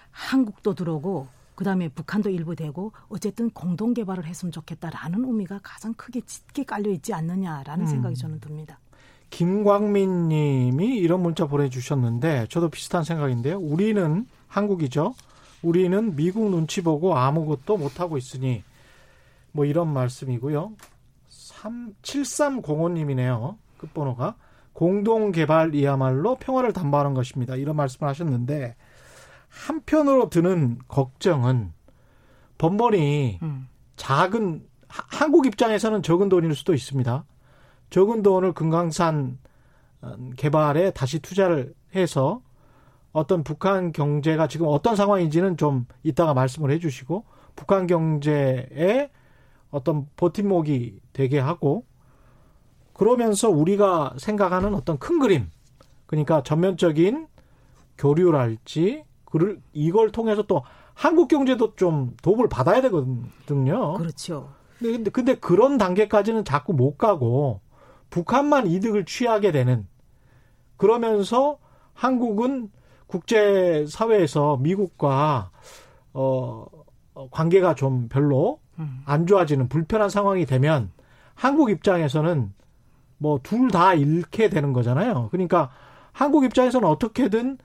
[0.10, 6.64] 한국도 들어오고 그다음에 북한도 일부 되고 어쨌든 공동 개발을 했으면 좋겠다라는 의미가 가장 크게 짙게
[6.64, 7.88] 깔려 있지 않느냐라는 음.
[7.88, 8.80] 생각이 저는 듭니다.
[9.30, 13.58] 김광민 님이 이런 문자 보내주셨는데 저도 비슷한 생각인데요.
[13.58, 15.16] 우리는 한국이죠.
[15.62, 18.64] 우리는 미국 눈치 보고 아무것도 못하고 있으니
[19.52, 20.74] 뭐 이런 말씀이고요.
[21.30, 23.56] 3, 7305님이네요.
[23.78, 24.36] 끝번호가.
[24.74, 27.56] 공동개발이야말로 평화를 담보하는 것입니다.
[27.56, 28.76] 이런 말씀을 하셨는데
[29.52, 31.74] 한편으로 드는 걱정은
[32.58, 33.68] 번번이 음.
[33.98, 37.26] 작은 한국 입장에서는 적은 돈일 수도 있습니다.
[37.90, 39.38] 적은 돈을 금강산
[40.02, 42.42] 어, 개발에 다시 투자를 해서
[43.12, 49.12] 어떤 북한 경제가 지금 어떤 상황인지는 좀 이따가 말씀을 해주시고 북한 경제에
[49.70, 51.86] 어떤 버팀목이 되게 하고
[52.94, 55.50] 그러면서 우리가 생각하는 어떤 큰 그림,
[56.06, 57.28] 그러니까 전면적인
[57.98, 59.04] 교류랄지,
[59.74, 60.64] 이걸 통해서 또
[60.94, 63.94] 한국 경제도 좀 도움을 받아야 되거든요.
[63.94, 64.50] 그렇죠.
[64.80, 67.62] 근데, 근데 그런 단계까지는 자꾸 못 가고
[68.10, 69.88] 북한만 이득을 취하게 되는
[70.78, 71.60] 그러면서
[71.94, 72.72] 한국은
[73.08, 75.52] 국제 사회에서 미국과
[76.14, 76.66] 어
[77.32, 79.02] 관계가 좀 별로 음.
[79.06, 80.92] 안 좋아지는 불편한 상황이 되면
[81.36, 82.54] 한국 입장에서는
[83.18, 85.28] 뭐 둘 다 잃게 되는 거잖아요.
[85.32, 85.70] 그러니까
[86.12, 87.58] 한국 입장에서는 어떻게든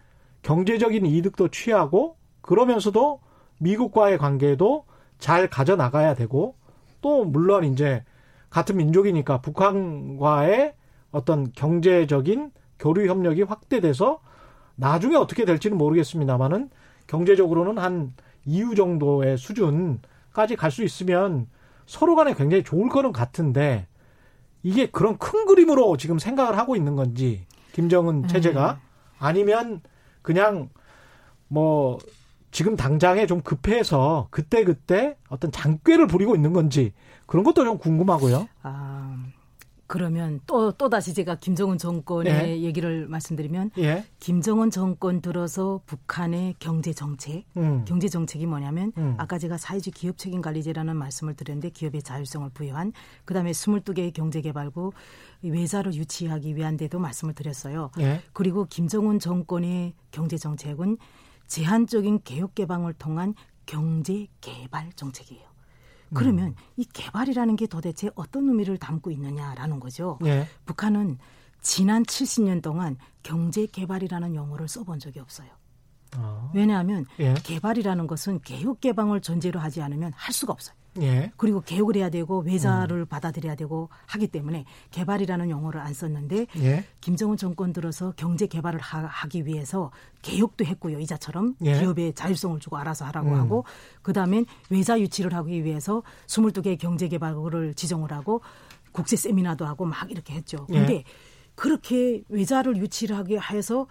[0.46, 3.18] 경제적인 이득도 취하고 그러면서도
[3.58, 4.84] 미국과의 관계도
[5.18, 6.54] 잘 가져나가야 되고
[7.00, 8.04] 또 물론 이제
[8.48, 10.74] 같은 민족이니까 북한과의
[11.10, 14.20] 어떤 경제적인 교류 협력이 확대돼서
[14.76, 16.70] 나중에 어떻게 될지는 모르겠습니다만은
[17.08, 21.48] 경제적으로는 한 이후 정도의 수준까지 갈 수 있으면
[21.86, 23.88] 서로 간에 굉장히 좋을 거는 같은데
[24.62, 28.28] 이게 그런 큰 그림으로 지금 생각을 하고 있는 건지 김정은 네.
[28.28, 28.78] 체제가
[29.18, 29.80] 아니면
[30.26, 30.70] 그냥
[31.46, 31.98] 뭐
[32.50, 36.92] 지금 당장에 좀 급해서 그때 그때 어떤 장꾀를 부리고 있는 건지
[37.26, 38.48] 그런 것도 좀 궁금하고요.
[38.64, 39.24] 아,
[39.86, 42.62] 그러면 또, 또 다시 제가 김정은 정권의 예.
[42.62, 44.04] 얘기를 말씀드리면, 예.
[44.18, 47.84] 김정은 정권 들어서 북한의 경제 정책, 음.
[47.86, 49.14] 경제 정책이 뭐냐면, 음.
[49.16, 52.92] 아까 제가 사회주의 기업 책임 관리제라는 말씀을 드렸는데, 기업의 자율성을 부여한,
[53.24, 54.92] 그 다음에 22개의 경제 개발구,
[55.42, 57.90] 외자를 유치하기 위한 데도 말씀을 드렸어요.
[58.00, 58.22] 예.
[58.32, 60.98] 그리고 김정은 정권의 경제 정책은
[61.46, 65.46] 제한적인 개혁 개방을 통한 경제 개발 정책이에요.
[66.14, 66.54] 그러면 음.
[66.76, 70.18] 이 개발이라는 게 도대체 어떤 의미를 담고 있느냐라는 거죠.
[70.24, 70.46] 예.
[70.64, 71.18] 북한은
[71.60, 75.48] 지난 70년 동안 경제 개발이라는 용어를 써본 적이 없어요.
[76.16, 76.50] 아.
[76.54, 77.34] 왜냐하면 예.
[77.34, 80.76] 개발이라는 것은 개혁 개방을 전제로 하지 않으면 할 수가 없어요.
[81.00, 81.30] 예.
[81.36, 83.06] 그리고 개혁을 해야 되고 외자를 음.
[83.06, 86.84] 받아들여야 되고 하기 때문에 개발이라는 용어를 안 썼는데 예.
[87.00, 89.90] 김정은 정권 들어서 경제 개발을 하, 기 위해서
[90.22, 91.78] 개혁도 했고요 이자처럼 예.
[91.80, 93.34] 기업의 자율성을 주고 알아서 하라고 음.
[93.34, 93.64] 하고
[94.02, 98.40] 그다음엔 외자 유치를 하기 위해서 22개 경제 개발을 지정을 하고
[98.92, 100.66] 국제 세미나도 하고 막 이렇게 했죠.
[100.70, 100.78] 예.
[100.78, 101.04] 근데
[101.54, 103.86] 그렇게 외자를 유치를 하게 해서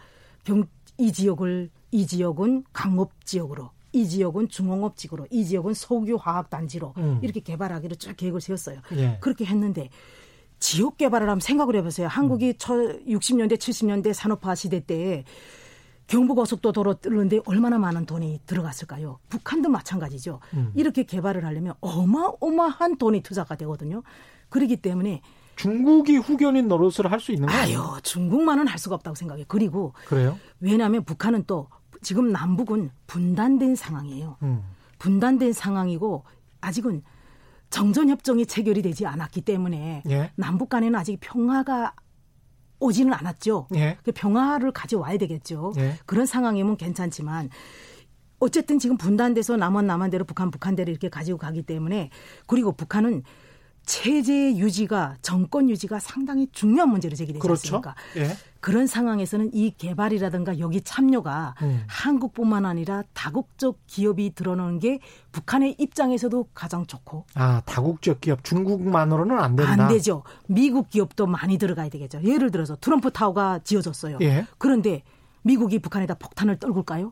[0.45, 0.65] 경,
[0.97, 6.93] 이 지역을 이 지역은 강업 지역으로 이 지역은 중공업 지구로, 이 지역은 석유 화학 단지로
[6.97, 7.19] 음.
[7.21, 8.81] 이렇게 개발하기로 쭉 계획을 세웠어요.
[8.97, 9.17] 예.
[9.21, 9.89] 그렇게 했는데
[10.59, 12.09] 지역 개발을 한번 생각을 해보세요.
[12.09, 13.05] 한국이 음.
[13.07, 15.23] 60년대, 70년대 산업화 시대 때
[16.07, 19.19] 경부고속도로 뚫는데 얼마나 많은 돈이 들어갔을까요?
[19.29, 20.41] 북한도 마찬가지죠.
[20.55, 20.73] 음.
[20.75, 24.03] 이렇게 개발을 하려면 어마어마한 돈이 투자가 되거든요.
[24.49, 25.21] 그렇기 때문에
[25.55, 27.61] 중국이 후견인 노릇을 할 수 있는 거예요?
[27.81, 29.45] 아유, 중국만은 할 수가 없다고 생각해요.
[29.47, 30.37] 그리고 그래요?
[30.59, 31.69] 왜냐하면 북한은 또
[32.01, 34.37] 지금 남북은 분단된 상황이에요.
[34.43, 34.63] 음.
[34.99, 36.23] 분단된 상황이고
[36.61, 37.03] 아직은
[37.69, 40.31] 정전 협정이 체결이 되지 않았기 때문에 예.
[40.35, 41.93] 남북 간에는 아직 평화가
[42.79, 43.67] 오지는 않았죠.
[43.75, 43.97] 예.
[44.03, 45.73] 그 평화를 가져와야 되겠죠.
[45.77, 45.95] 예.
[46.05, 47.49] 그런 상황이면 괜찮지만
[48.39, 52.09] 어쨌든 지금 분단돼서 남원 남한대로 북한 북한대로 이렇게 가지고 가기 때문에
[52.47, 53.23] 그리고 북한은
[53.85, 57.77] 체제 유지가 정권 유지가 상당히 중요한 문제로 제기되지 그렇죠?
[57.77, 57.95] 않습니까?
[58.17, 58.35] 예.
[58.59, 61.83] 그런 상황에서는 이 개발이라든가 여기 참여가 음.
[61.87, 64.99] 한국뿐만 아니라 다국적 기업이 들어오는 게
[65.31, 67.25] 북한의 입장에서도 가장 좋고.
[67.35, 69.71] 아 다국적 기업 중국만으로는 안 된다.
[69.71, 70.23] 안 되죠.
[70.47, 72.21] 미국 기업도 많이 들어가야 되겠죠.
[72.23, 74.17] 예를 들어서 트럼프 타워가 지어졌어요.
[74.21, 74.47] 예.
[74.57, 75.03] 그런데
[75.43, 77.11] 미국이 북한에다 폭탄을 떨굴까요?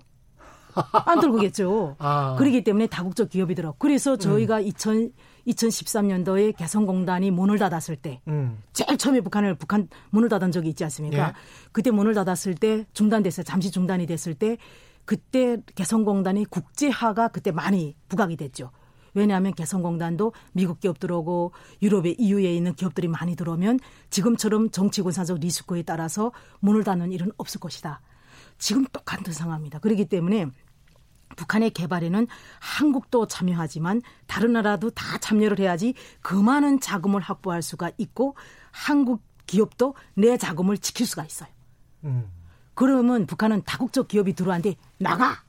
[1.06, 1.98] 안 떨구겠죠.
[2.00, 2.36] 아.
[2.40, 3.76] 그러기 때문에 다국적 기업이 들어.
[3.78, 4.64] 그래서 저희가 음.
[4.64, 5.14] 2000
[5.48, 8.62] 2013년도에 개성공단이 문을 닫았을 때 음.
[8.74, 11.30] 제일 처음에 북한을 북한 문을 닫은 적이 있지 않습니까?
[11.30, 11.34] 예.
[11.72, 13.44] 그때 문을 닫았을 때 중단됐어요.
[13.44, 14.58] 잠시 중단이 됐을 때
[15.06, 18.72] 그때 개성공단이 국제화가 그때 많이 부각이 됐죠.
[19.14, 21.52] 왜냐하면 개성공단도 미국 기업 들어오고
[21.82, 23.80] 유럽의 EU에 있는 기업들이 많이 들어오면
[24.10, 28.02] 지금처럼 정치 군사적 리스크에 따라서 문을 닫는 일은 없을 것이다.
[28.58, 29.80] 지금 똑같은 상황입니다.
[29.80, 30.48] 그렇기 때문에
[31.36, 32.28] 북한의 개발에는
[32.60, 38.36] 한국도 참여하지만 다른 나라도 다 참여를 해야지 그 많은 자금을 확보할 수가 있고
[38.72, 41.50] 한국 기업도 내 자금을 지킬 수가 있어요.
[42.06, 42.30] 음.
[42.74, 45.44] 그러면 북한은 다국적 기업이 들어왔는데 나가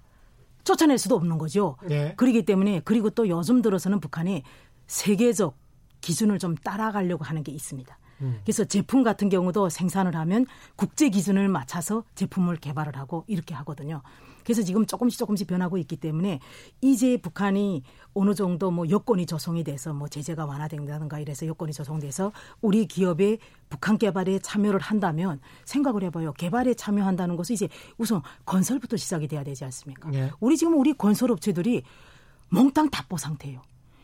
[0.64, 1.77] 쫓아낼 수도 없는 거죠.
[1.90, 2.14] 예.
[2.16, 4.42] 그렇기 때문에 그리고 또 요즘 들어서는 북한이
[4.87, 5.57] 세계적
[6.01, 7.99] 기준을 좀 따라가려고 하는 게 있습니다.
[8.20, 8.40] 음.
[8.44, 14.03] 그래서 제품 같은 경우도 생산을 하면 국제 기준을 맞춰서 제품을 개발을 하고 이렇게 하거든요.
[14.45, 16.41] 그래서 지금 조금씩 조금씩 변하고 있기 때문에
[16.81, 22.87] 이제 북한이 어느 정도 뭐 여건이 조성이 돼서 뭐 제재가 완화된다든가 이래서 여건이 조성돼서 우리
[22.87, 26.33] 기업의 북한 개발에 참여를 한다면 생각을 해봐요.
[26.35, 30.11] 개발에 참여한다는 것은 이제 우선 건설부터 시작이 돼야 되지 않습니까?
[30.11, 30.31] 네.
[30.41, 31.83] 우리 지금 우리 건설업체들이
[32.51, 33.63] 몽땅 답보 상태예요.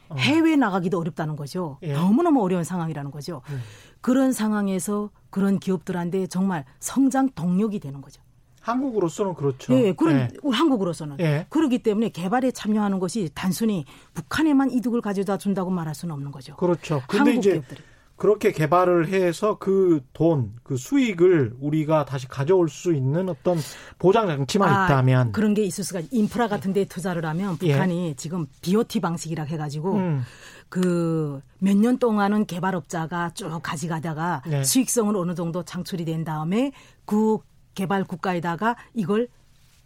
[0.08, 0.16] 어.
[0.16, 1.78] 해외 나가기도 어렵다는 거죠.
[1.82, 1.92] 예.
[1.92, 3.42] 너무너무 어려운 상황이라는 거죠.
[3.50, 3.60] 음.
[4.00, 8.20] 그런 상황에서 그런 기업들한테 정말 성장 동력이 되는 거죠.
[8.60, 9.74] 한국으로서는 그렇죠.
[9.74, 10.28] 예, 그런 예.
[10.50, 11.46] 한국으로서는 예.
[11.48, 16.56] 그렇기 때문에 개발에 참여하는 것이 단순히 북한에만 이득을 가져다 준다고 말할 수는 없는 거죠.
[16.56, 17.02] 그렇죠.
[17.08, 17.80] 근데 이제 기업들이.
[18.20, 23.56] 그렇게 개발을 해서 그 돈, 그 수익을 우리가 다시 가져올 수 있는 어떤
[23.98, 27.72] 보장 장치만 아, 있다면 그런 게 있을 수가 인프라 같은 데 투자를 하면 예.
[27.72, 28.14] 북한이 예.
[28.14, 30.22] 지금 BOT 방식이라 해 가지고 음.
[30.68, 34.64] 그몇 년 동안은 개발업자가 쭉 가져가다가 예.
[34.64, 36.72] 수익성은 어느 정도 창출이 된 다음에
[37.06, 37.38] 그
[37.74, 39.28] 개발 국가에다가 이걸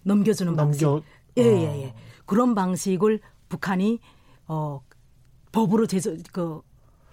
[0.03, 1.09] 넘겨주는 넘겨, 방식.
[1.39, 1.95] 예, 예, 예.
[2.27, 4.01] 그런 방식을 북한이
[4.47, 4.83] 어
[5.53, 6.61] 법으로 제조 그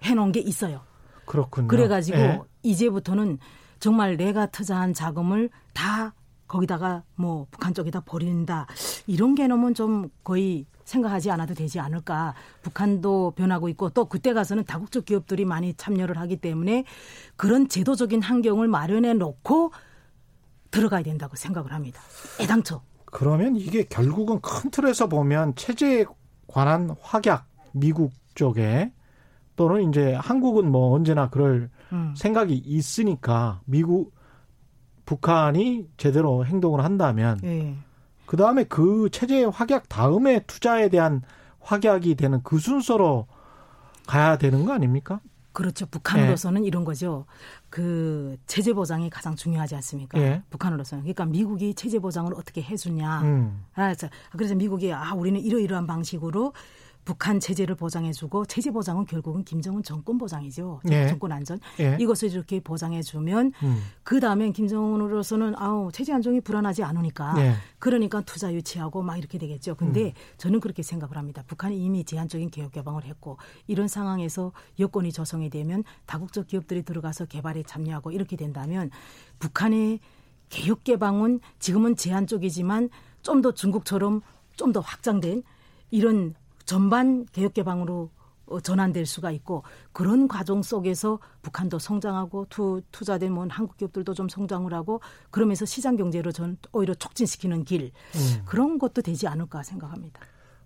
[0.04, 0.82] 해놓은 게 있어요.
[1.26, 1.68] 그렇군요.
[1.68, 2.42] 그래가지고 예.
[2.64, 3.38] 이제부터는
[3.80, 6.14] 정말 내가 투자한 자금을 다
[6.48, 8.68] 거기다가 뭐 북한 쪽에다 버린다
[9.08, 12.34] 이런 개념은 좀 거의 생각하지 않아도 되지 않을까.
[12.62, 16.84] 북한도 변하고 있고 또 그때 가서는 다국적 기업들이 많이 참여를 하기 때문에
[17.38, 19.72] 그런 제도적인 환경을 마련해 놓고
[20.72, 22.02] 들어가야 된다고 생각을 합니다.
[22.40, 22.82] 애당초.
[23.06, 26.06] 그러면 이게 결국은 큰 틀에서 보면 체제에
[26.48, 28.92] 관한 확약 미국 쪽에
[29.56, 32.14] 또는 이제 한국은 뭐 언제나 그럴 음.
[32.16, 34.14] 생각이 있으니까 미국
[35.06, 37.76] 북한이 제대로 행동을 한다면 네.
[38.26, 41.22] 그 다음에 그 체제의 확약 다음에 투자에 대한
[41.60, 43.28] 확약이 되는 그 순서로
[44.08, 45.20] 가야 되는 거 아닙니까?
[45.54, 45.86] 그렇죠.
[45.86, 46.68] 북한으로서는 예.
[46.68, 47.26] 이런 거죠.
[47.70, 50.20] 그 체제 보장이 가장 중요하지 않습니까?
[50.20, 50.44] 예.
[50.50, 51.04] 북한으로서는.
[51.04, 53.22] 그러니까 미국이 체제 보장을 어떻게 해주냐.
[53.22, 53.66] 음.
[54.32, 56.54] 그래서 미국이 아 우리는 이러이러한 방식으로
[57.04, 60.82] 북한 체제를 보장해주고 체제 보장은 결국은 김정은 정권 보장이죠.
[60.92, 61.08] 예.
[61.08, 61.98] 정권 안전 예.
[62.00, 63.82] 이것을 이렇게 보장해주면 음.
[64.04, 67.54] 그 다음엔 김정은으로서는 아우 체제 안정이 불안하지 않으니까 예.
[67.80, 69.76] 그러니까 투자 유치하고 막 이렇게 되겠죠.
[69.76, 70.14] 근데 음.
[70.38, 71.44] 저는 그렇게 생각을 합니다.
[71.48, 73.38] 북한이 이미 제한적인 개혁 개방을 했고
[73.68, 78.92] 이런 상황에서 여건이 조성이 되면 다국적 기업들이 들어가서 개발에 참여하고 이렇게 된다면
[79.40, 80.00] 북한의
[80.50, 82.90] 개혁 개방은 지금은 제한적이지만
[83.24, 84.22] 좀 더 중국처럼
[84.56, 85.44] 좀 더 확장된
[85.92, 88.10] 이런 전반 개혁 개방으로
[88.52, 94.28] 어, 전환될 수가 있고 그런 과정 속에서 북한도 성장하고 투, 투자된 뭐 한국 기업들도 좀
[94.28, 98.42] 성장을 하고 그러면서 시장 경제로 전 오히려 촉진시키는 길 음.
[98.46, 100.20] 그런 것도 되지 않을까 생각합니다.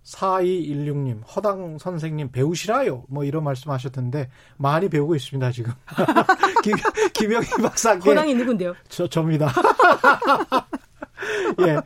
[0.06, 3.04] 4216님, 허당 선생님 배우시라요.
[3.08, 5.72] 뭐 이런 말씀 하셨던데 많이 배우고 있습니다, 지금.
[6.62, 6.76] 김,
[7.12, 8.10] 김영희 박사께.
[8.10, 8.74] 허당이 누군데요?
[8.88, 9.52] 저, 접니다.
[11.66, 11.80] 예.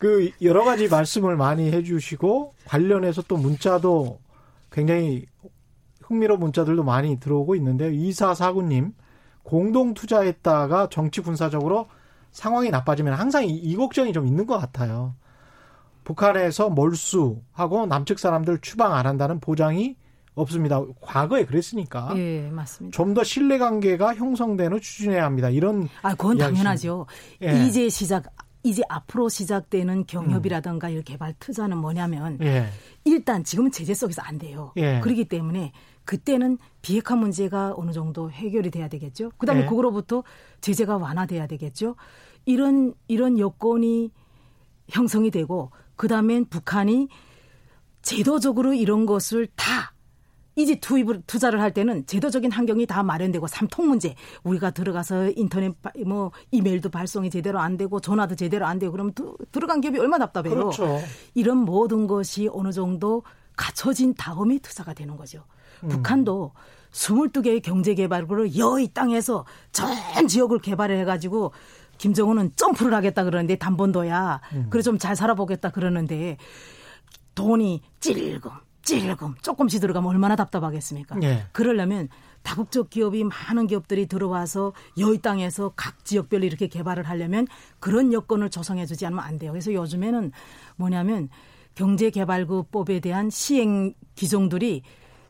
[0.00, 4.18] 그 여러 가지 말씀을 많이 해주시고 관련해서 또 문자도
[4.72, 5.26] 굉장히
[6.02, 7.90] 흥미로운 문자들도 많이 들어오고 있는데요.
[7.90, 8.94] 2449님,
[9.42, 11.88] 공동 투자했다가 정치 군사적으로
[12.30, 15.14] 상황이 나빠지면 항상 이, 이 걱정이 좀 있는 것 같아요.
[16.04, 19.96] 북한에서 몰수하고 남측 사람들 추방 안 한다는 보장이
[20.34, 20.80] 없습니다.
[21.02, 22.14] 과거에 그랬으니까.
[22.16, 22.96] 예, 맞습니다.
[22.96, 25.50] 좀 더 신뢰 관계가 형성되는 추진해야 합니다.
[25.50, 27.04] 이런 아, 그건 당연하죠.
[27.42, 27.66] 예.
[27.66, 28.24] 이제 시작
[28.62, 30.98] 이제 앞으로 시작되는 경협이라든가 음.
[30.98, 32.66] 이 개발 투자는 뭐냐면 예.
[33.04, 34.72] 일단 지금은 제재 속에서 안 돼요.
[34.76, 35.00] 예.
[35.00, 35.72] 그렇기 때문에
[36.04, 39.30] 그때는 비핵화 문제가 어느 정도 해결이 돼야 되겠죠.
[39.38, 39.66] 그다음에 예.
[39.66, 40.24] 그거로부터
[40.60, 41.96] 제재가 완화돼야 되겠죠.
[42.44, 44.10] 이런 이런 여건이
[44.88, 47.08] 형성이 되고 그다음엔 북한이
[48.02, 49.94] 제도적으로 이런 것을 다
[50.62, 55.74] 이제 투입을 투자를 할 때는 제도적인 환경이 다 마련되고 삼통 문제 우리가 들어가서 인터넷
[56.06, 60.26] 뭐 이메일도 발송이 제대로 안 되고 전화도 제대로 안 되고 그러면 두, 들어간 기업이 얼마나
[60.26, 60.54] 답답해요.
[60.54, 61.00] 그렇죠.
[61.34, 63.22] 이런 모든 것이 어느 정도
[63.56, 65.44] 갖춰진 다음에 투자가 되는 거죠.
[65.84, 65.88] 음.
[65.88, 66.52] 북한도
[66.92, 69.88] 22개의 경제 개발구를 여의 땅에서 전
[70.28, 71.52] 지역을 개발을 해가지고
[71.98, 74.40] 김정은은 점프를 하겠다 그러는데 단번도야.
[74.54, 74.66] 음.
[74.70, 76.36] 그래 좀 잘 살아보겠다 그러는데
[77.34, 78.50] 돈이 찔금
[78.82, 81.16] 찔금 조금씩 들어가면 얼마나 답답하겠습니까?
[81.22, 81.46] 예.
[81.52, 82.08] 그러려면
[82.42, 87.46] 다국적 기업이 많은 기업들이 들어와서 여의 땅에서 각 지역별로 이렇게 개발을 하려면
[87.78, 89.52] 그런 여건을 조성해 주지 않으면 안 돼요.
[89.52, 90.32] 그래서 요즘에는
[90.76, 91.28] 뭐냐면
[91.74, 94.82] 경제개발구법에 대한 시행 기종들이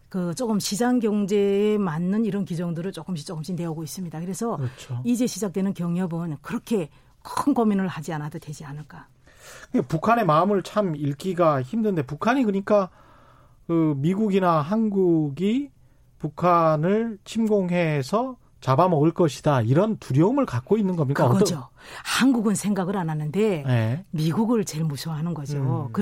[0.09, 4.19] 그 조금 시장 경제에 맞는 이런 기종들을 조금씩 조금씩 내오고 있습니다.
[4.21, 5.01] 그래서 그렇죠.
[5.05, 6.91] 이제 시작되는 경협은 그렇게
[7.23, 9.07] 큰 고민을 하지 않아도 되지 않을까.
[9.89, 12.91] 북한의 마음을 참 읽기가 힘든데 북한이 그러니까
[13.71, 15.71] 그 미국이나 한국이
[16.19, 21.29] 북한을 침공해서 잡아먹을 것이다 이런 두려움을 갖고 있는 겁니까?
[21.29, 21.55] 그거죠.
[21.55, 21.69] 어떤...
[22.05, 24.05] 한국은 생각을 안 하는데 네.
[24.11, 25.89] 미국을 제일 무서워하는 거죠.
[25.89, 25.93] 음.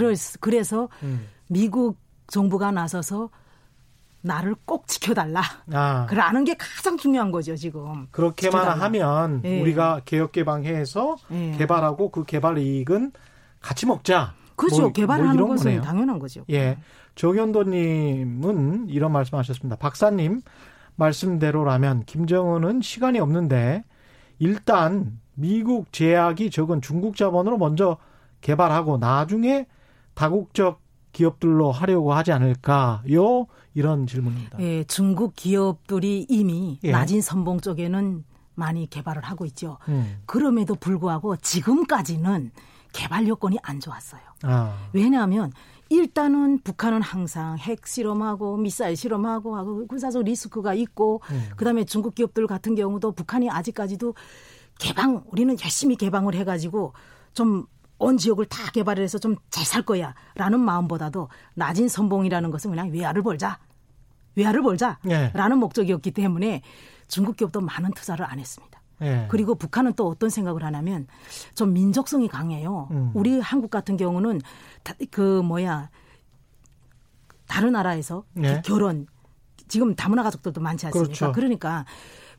[0.40, 1.26] 그래서 음.
[1.50, 1.98] 미국
[2.28, 3.28] 정부가 나서서
[4.22, 5.42] 나를 꼭 지켜달라.
[5.70, 6.06] 아.
[6.06, 8.06] 그러는 게 가장 중요한 거죠 지금.
[8.10, 8.84] 그렇게만 지켜달라.
[8.86, 9.60] 하면 네.
[9.60, 11.54] 우리가 개혁 개방해서 네.
[11.58, 13.12] 개발하고 그 개발 이익은
[13.60, 14.37] 같이 먹자.
[14.58, 14.82] 그렇죠.
[14.82, 15.80] 뭐, 개발하는 뭐 것은 거네요.
[15.82, 16.44] 당연한 거죠.
[16.50, 16.76] 예.
[17.14, 19.76] 조현도님은 이런 말씀하셨습니다.
[19.76, 20.42] 박사님
[20.96, 23.84] 말씀대로라면 김정은은 시간이 없는데
[24.38, 27.96] 일단 미국 제약이 적은 중국 자본으로 먼저
[28.40, 29.66] 개발하고 나중에
[30.14, 30.80] 다국적
[31.12, 33.46] 기업들로 하려고 하지 않을까요?
[33.74, 34.58] 이런 질문입니다.
[34.60, 36.90] 예, 중국 기업들이 이미 예.
[36.90, 39.78] 낮은 선봉 쪽에는 많이 개발을 하고 있죠.
[39.88, 40.18] 음.
[40.26, 42.50] 그럼에도 불구하고 지금까지는
[42.92, 44.20] 개발 여건이 안 좋았어요.
[44.42, 44.88] 아.
[44.92, 45.52] 왜냐하면
[45.90, 51.48] 일단은 북한은 항상 핵 실험하고 미사일 실험하고 하고 군사적 리스크가 있고 음.
[51.56, 54.14] 그다음에 중국 기업들 같은 경우도 북한이 아직까지도
[54.78, 56.92] 개방 우리는 열심히 개방을 해가지고
[57.34, 57.66] 좀
[57.98, 63.22] 온 지역을 다 개발을 해서 좀 잘 살 거야라는 마음보다도 낮은 선봉이라는 것은 그냥 외화를
[63.22, 63.58] 벌자
[64.36, 65.54] 외화를 벌자라는 예.
[65.54, 66.62] 목적이었기 때문에
[67.08, 68.67] 중국 기업도 많은 투자를 안 했습니다.
[69.02, 69.26] 예.
[69.28, 71.06] 그리고 북한은 또 어떤 생각을 하냐면
[71.54, 72.88] 좀 민족성이 강해요.
[72.90, 73.10] 음.
[73.14, 74.40] 우리 한국 같은 경우는
[75.10, 75.90] 그 뭐야
[77.46, 78.62] 다른 나라에서 예.
[78.64, 79.06] 결혼
[79.68, 81.06] 지금 다문화 가족들도 많지 않습니까?
[81.06, 81.32] 그렇죠.
[81.32, 81.84] 그러니까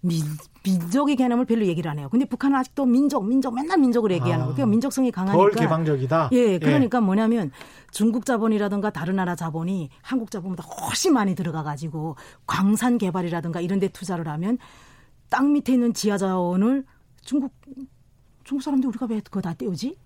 [0.01, 0.23] 민,
[0.63, 2.07] 민족의 개념을 별로 얘기를 안 해요.
[2.09, 4.55] 근데 북한은 아직도 민족, 민족, 맨날 민족을 얘기하는 아, 거예요.
[4.55, 5.37] 그러니까 민족성이 강하니까.
[5.37, 6.29] 덜 개방적이다?
[6.31, 7.01] 예, 예, 그러니까 예.
[7.01, 7.51] 뭐냐면
[7.91, 12.15] 중국 자본이라든가 다른 나라 자본이 한국 자본보다 훨씬 많이 들어가가지고
[12.47, 14.57] 광산 개발이라든가 이런 데 투자를 하면
[15.29, 16.85] 땅 밑에 있는 지하 자원을
[17.21, 17.53] 중국,
[18.43, 19.97] 중국 사람들 우리가 왜 그거 다 떼우지?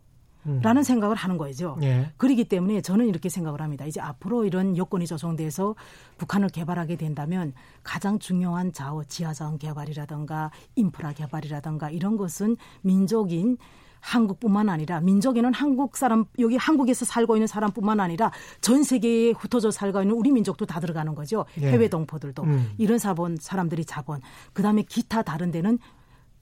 [0.62, 1.78] 라는 생각을 하는 거죠.
[1.84, 2.12] 예.
[2.18, 3.86] 그렇기 때문에 저는 이렇게 생각을 합니다.
[3.86, 5.76] 이제 앞으로 이런 여건이 조성돼서
[6.18, 13.58] 북한을 개발하게 된다면 가장 중요한 자원, 지하자원 개발이라든가 인프라 개발이라든가 이런 것은 민족인
[14.04, 20.02] 한국뿐만 아니라 민족에는 한국 사람 여기 한국에서 살고 있는 사람뿐만 아니라 전 세계에 흩어져 살고
[20.02, 21.46] 있는 우리 민족도 다 들어가는 거죠.
[21.62, 21.72] 예.
[21.72, 22.72] 해외 동포들도 음.
[22.78, 24.20] 이런 사본 사람들이 자본
[24.52, 25.80] 그다음에 기타 다른 데는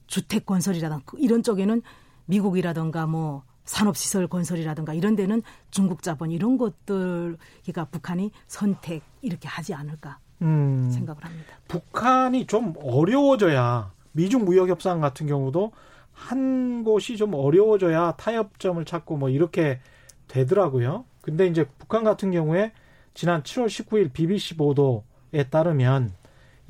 [0.08, 1.82] 주택 건설이라든가 이런 쪽에는
[2.26, 5.40] 미국이라든가 뭐 산업시설 건설이라든가 이런 데는
[5.70, 11.54] 중국 자본 이런 것들 그러니까 북한이 선택 이렇게 하지 않을까 음, 생각을 합니다.
[11.68, 15.70] 북한이 좀 어려워져야 미중 무역 협상 같은 경우도
[16.12, 19.80] 한 곳이 좀 어려워져야 타협점을 찾고 뭐 이렇게
[20.28, 21.04] 되더라고요.
[21.20, 22.72] 근데 이제 북한 같은 경우에
[23.14, 26.12] 지난 7월 19일 BBC 보도에 따르면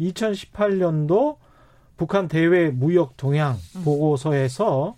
[0.01, 1.36] 2018년도
[1.97, 3.84] 북한 대외 무역 동향 음.
[3.84, 4.97] 보고서에서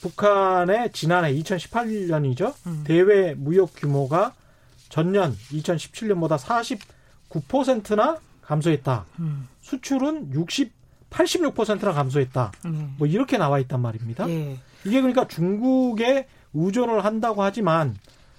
[0.00, 2.54] 북한의 지난해 2018년이죠.
[2.66, 2.84] 음.
[2.84, 4.34] 대외 무역 규모가
[4.88, 6.38] 전년 2017년보다
[7.30, 9.06] 49%나 감소했다.
[9.20, 9.48] 음.
[9.62, 10.72] 수출은 60
[11.14, 12.52] 86%나 감소했다.
[12.66, 12.94] 음.
[12.98, 14.28] 뭐 이렇게 나와 있단 말입니다.
[14.28, 14.58] 예.
[14.84, 17.96] 이게 그러니까 중국에 의존을 한다고 하지만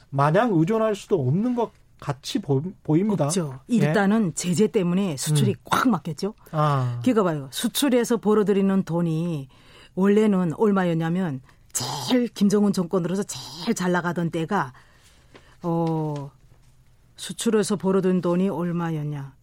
[0.10, 3.60] 마냥 의존할 수도 없는 것 같이 보, 입니다 없죠.
[3.68, 4.34] 일단은 예?
[4.34, 5.56] 제재 때문에 수출이 음.
[5.64, 6.34] 꽉 막혔죠.
[6.52, 7.00] 아.
[7.02, 7.48] 그러니까 봐요.
[7.52, 9.48] 수출에서 벌어들이는 돈이
[9.96, 14.74] 원래는 얼마였냐면 제일 김정은 정권으로서 제일 잘 나가던 때가
[15.64, 16.32] 어
[17.16, 19.35] 수출에서 벌어든 돈이 얼마였냐?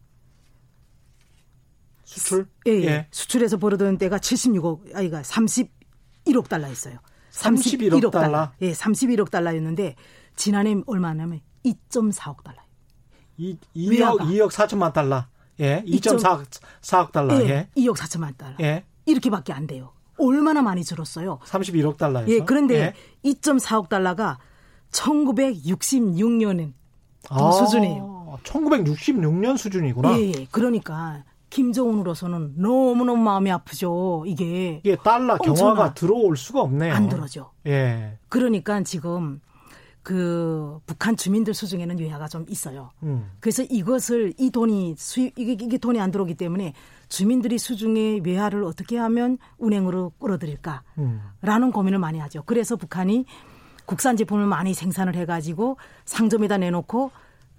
[2.20, 2.46] 수출?
[2.66, 2.84] 예, 예.
[2.84, 3.06] 예.
[3.10, 6.98] 수출에서 벌어든 때가 76억 아이가 31억 달러였어요.
[7.30, 8.10] 31억, 31억 달러.
[8.10, 8.52] 달러.
[8.60, 9.96] 예, 31억 달러였는데
[10.36, 12.58] 지난해 얼마냐면 2.4억 달러.
[13.38, 15.26] 이 2억 2억 4천만 달러.
[15.60, 15.82] 예.
[15.86, 16.46] 2.4억
[16.82, 17.40] 4억 달러.
[17.42, 17.48] 예.
[17.48, 17.68] 예.
[17.76, 18.56] 2억 4천만 달러.
[18.60, 18.84] 예.
[19.06, 19.92] 이렇게밖에 안 돼요.
[20.18, 21.38] 얼마나 많이 줄었어요.
[21.44, 22.30] 31억 달러에서.
[22.30, 22.94] 예, 그런데
[23.24, 23.30] 예.
[23.32, 24.38] 2.4억 달러가
[24.92, 26.72] 1966년엔
[27.28, 28.38] 아, 수준이에요.
[28.44, 30.18] 1966년 수준이구나.
[30.18, 30.46] 예, 예.
[30.50, 34.24] 그러니까 김정은으로서는 너무너무 마음이 아프죠.
[34.26, 34.80] 이게.
[34.82, 36.94] 이게 달러 경화가 들어올 수가 없네요.
[36.94, 37.50] 안 들어죠.
[37.66, 38.18] 예.
[38.30, 39.42] 그러니까 지금
[40.02, 42.90] 그 북한 주민들 수중에는 외화가 좀 있어요.
[43.02, 43.30] 음.
[43.38, 46.72] 그래서 이것을 이 돈이 수입 이게, 이게 돈이 안 들어오기 때문에
[47.10, 51.70] 주민들이 수중에 외화를 어떻게 하면 운행으로 끌어들일까라는 음.
[51.70, 52.42] 고민을 많이 하죠.
[52.46, 53.26] 그래서 북한이
[53.84, 55.76] 국산 제품을 많이 생산을 해가지고
[56.06, 57.10] 상점에다 내놓고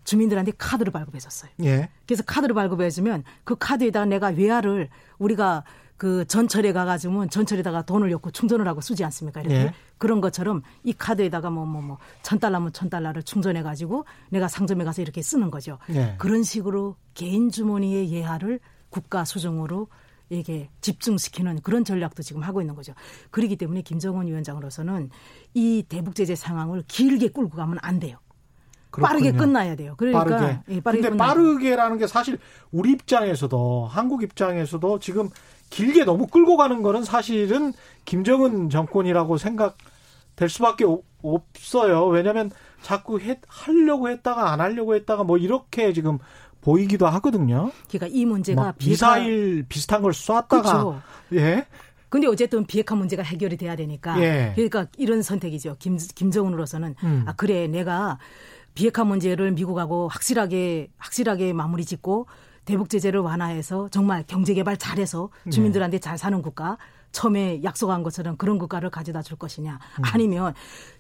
[0.04, 1.52] 주민들한테 카드를 발급해줬어요.
[1.64, 1.90] 예.
[2.06, 4.90] 그래서 카드를 발급해주면 그 카드에다 내가 외화를
[5.20, 5.64] 우리가
[5.96, 9.42] 그 전철에 가가지고 전철에다가 돈을 넣고 충전을 하고 쓰지 않습니까?
[9.42, 9.74] 이렇게 예.
[9.98, 15.02] 그런 것처럼 이 카드에다가 뭐 뭐 뭐 천 달러면 천 달러를 충전해가지고 내가 상점에 가서
[15.02, 15.78] 이렇게 쓰는 거죠.
[15.92, 16.16] 예.
[16.18, 19.88] 그런 식으로 개인 주머니의 예하를 국가 수중으로
[20.30, 22.94] 이게 집중시키는 그런 전략도 지금 하고 있는 거죠.
[23.30, 25.10] 그렇기 때문에 김정은 위원장으로서는
[25.54, 28.18] 이 대북 제재 상황을 길게 끌고 가면 안 돼요.
[28.94, 29.08] 그렇군요.
[29.08, 29.96] 빠르게 끝나야 돼요.
[29.98, 30.60] 그러니까 빠르게.
[30.70, 32.38] 예, 빠르게 근데 빠르게라는 게 사실
[32.72, 35.30] 우리 입장에서도 한국 입장에서도 지금
[35.72, 37.74] 길게 너무 끌고 가는 거는 사실은
[38.06, 40.86] 김정은 정권이라고 생각될 수밖에
[41.24, 42.06] 없어요.
[42.06, 42.52] 왜냐하면
[42.84, 46.20] 자꾸 해, 하려고 했다가 안 하려고 했다가 뭐 이렇게 지금
[46.62, 47.72] 보이기도 하거든요.
[47.90, 51.02] 그러니까 이 문제가 미사일 비슷한 걸 쐈다가 그렇죠.
[51.34, 51.66] 예.
[52.10, 54.22] 근데 어쨌든 비핵화 문제가 해결이 돼야 되니까.
[54.22, 54.52] 예.
[54.54, 55.78] 그러니까 이런 선택이죠.
[55.80, 57.24] 김, 김정은으로서는 음.
[57.26, 58.20] 아 그래 내가
[58.74, 62.28] 비핵화 문제를 미국하고 확실하게 확실하게 마무리 짓고
[62.66, 65.52] 대북 제재를 완화해서 정말 경제 개발 잘해서 네.
[65.52, 66.78] 주민들한테 잘 사는 국가
[67.14, 70.04] 처음에 약속한 것처럼 그런 국가를 가져다 줄 것이냐 음.
[70.12, 70.54] 아니면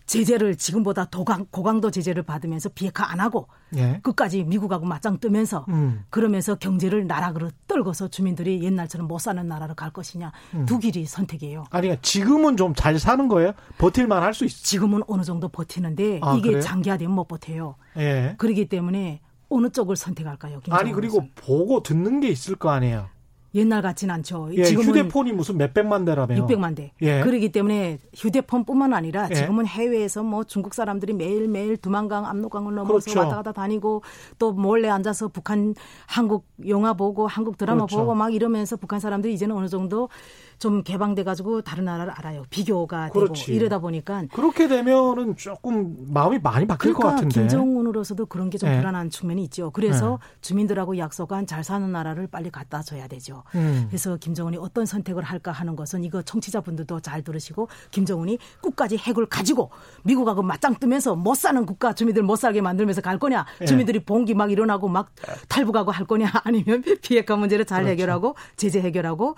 [0.06, 4.00] 제재를 지금보다 도강, 고강도 제재를 받으면서 비핵화 안 하고 예.
[4.04, 6.04] 끝까지 미국하고 맞짱 뜨면서 음.
[6.10, 10.66] 그러면서 경제를 나락으로 떨궈서 주민들이 옛날처럼 못 사는 나라로 갈 것이냐 음.
[10.66, 11.66] 두 길이 선택이에요.
[11.72, 13.54] 아니 그러니까 지금은 좀 잘 사는 거예요?
[13.78, 14.62] 버틸만 할 수 있어요?
[14.64, 16.62] 지금은 어느 정도 버티는데 아, 이게 그래요?
[16.62, 17.76] 장기화되면 못 버텨요.
[17.98, 18.36] 예.
[18.38, 20.62] 그렇기 때문에 어느 쪽을 선택할까요?
[20.70, 23.08] 아니 그리고 보고 듣는 게 있을 거 아니에요.
[23.56, 24.50] 옛날 같진 않죠.
[24.54, 26.46] 예, 지금은 휴대폰이 무슨 몇백만 대라며요.
[26.48, 26.92] 600만 대.
[27.02, 27.22] 예.
[27.22, 29.36] 그러기 때문에 휴대폰뿐만 아니라 예.
[29.36, 33.20] 지금은 해외에서 뭐 중국 사람들이 매일매일 두만강, 압록강을 넘어서 그렇죠.
[33.20, 34.02] 왔다 갔다 다니고
[34.40, 35.76] 또 몰래 앉아서 북한
[36.08, 37.98] 한국 영화 보고 한국 드라마 그렇죠.
[37.98, 40.10] 보고 막 이러면서 북한 사람들이 이제는 어느 정도
[40.58, 42.44] 좀 개방돼 가지고 다른 나라를 알아요.
[42.50, 43.48] 비교가 그렇지.
[43.48, 47.42] 되고 이러다 보니까 그렇게 되면은 조금 마음이 많이 바뀔 그러니까 것 같은데.
[47.42, 48.78] 김정은으로서도 그런 게좀 네.
[48.78, 49.72] 불안한 측면이 있죠.
[49.72, 50.38] 그래서 네.
[50.42, 53.43] 주민들하고 약속한 잘 사는 나라를 빨리 갖다 줘야 되죠.
[53.56, 53.86] 음.
[53.88, 59.72] 그래서 김정은이 어떤 선택을 할까 하는 것은 이거 청취자분들도 잘 들으시고 김정은이 끝까지 핵을 가지고
[60.04, 63.66] 미국하고 맞짱 뜨면서 못 사는 국가 주민들 못 살게 만들면서 갈 거냐 네.
[63.66, 65.12] 주민들이 봉기 막 일어나고 막
[65.48, 67.92] 탈북하고 할 거냐 아니면 비핵화 문제를 잘 그렇죠.
[67.92, 69.36] 해결하고 제재 해결하고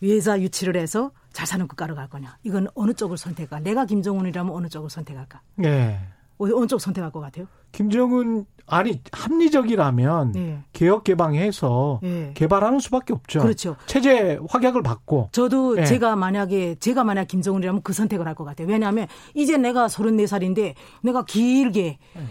[0.00, 2.38] 외자 유치를 해서 잘 사는 국가로 갈 거냐.
[2.42, 3.60] 이건 어느 쪽을 선택할까?
[3.60, 5.42] 내가 김정은이라면 어느 쪽을 선택할까?
[5.56, 6.00] 네.
[6.40, 7.46] 어느 쪽 선택할 것 같아요?
[7.72, 10.58] 김정은 아니 합리적이라면 네.
[10.72, 12.30] 개혁 개방해서 네.
[12.34, 13.40] 개발하는 수밖에 없죠.
[13.40, 13.76] 그렇죠.
[13.86, 15.28] 체제 확약을 받고.
[15.32, 15.84] 저도 네.
[15.84, 18.68] 제가 만약에 제가 만약 김정은이라면 그 선택을 할 것 같아요.
[18.68, 22.22] 왜냐하면 이제 내가 34살인데 내가 길게 네.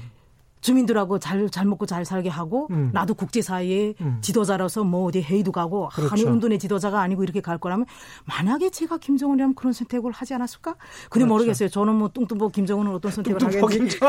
[0.61, 2.89] 주민들하고 잘, 잘 먹고 잘 살게 하고 음.
[2.93, 4.17] 나도 국제사회의 음.
[4.21, 6.11] 지도자로서 뭐 어디 회의도 가고 그렇죠.
[6.11, 7.85] 한일 운동의 지도자가 아니고 이렇게 갈 거라면
[8.25, 10.73] 만약에 제가 김정은이라면 그런 선택을 하지 않았을까?
[11.09, 11.27] 근데 그렇죠.
[11.27, 11.69] 모르겠어요.
[11.69, 13.99] 저는 뭐 뚱뚱보 김정은은 어떤 선택을 하겠는지.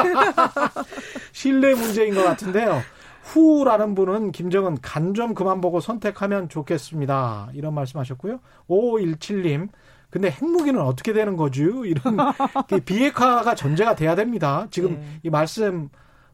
[1.33, 2.81] 신뢰 문제인 것 같은데요.
[3.23, 7.51] 후라는 분은 김정은 간 좀 그만 보고 선택하면 좋겠습니다.
[7.55, 8.41] 이런 말씀하셨고요.
[8.69, 9.69] 5517님.
[10.09, 11.85] 근데 핵무기는 어떻게 되는 거죠?
[11.85, 12.17] 이런
[12.85, 14.67] 비핵화가 전제가 돼야 됩니다.
[14.71, 15.21] 지금 네.
[15.25, 15.89] 이 말씀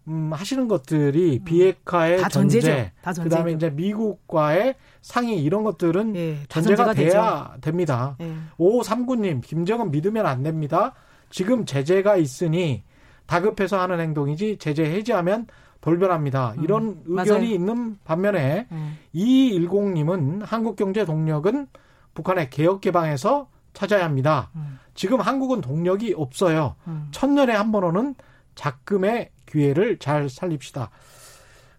[0.09, 1.45] 음, 하시는 것들이 음.
[1.45, 7.61] 비핵화의 전제, 전제 그다음에 이제 미국과의 상의 이런 것들은 예, 전제가 돼야 되죠.
[7.61, 8.17] 됩니다.
[8.21, 8.33] 예.
[8.59, 10.95] 5539님, 김정은 믿으면 안 됩니다.
[11.31, 12.85] 지금 제재가 있으니
[13.27, 15.47] 다급해서 하는 행동이지 제재 해제하면
[15.81, 16.55] 돌변합니다.
[16.59, 17.43] 음, 이런 의견이 맞아요.
[17.45, 18.97] 있는 반면에 음.
[19.15, 21.67] 2210님은 한국 경제 동력은
[22.15, 24.51] 북한의 개혁 개방에서 찾아야 합니다.
[24.57, 24.79] 음.
[24.95, 26.77] 지금 한국은 동력이 없어요.
[26.87, 27.09] 음.
[27.11, 28.15] 천년에 한 번 오는
[28.55, 30.91] 작금의 기회를 잘 살립시다.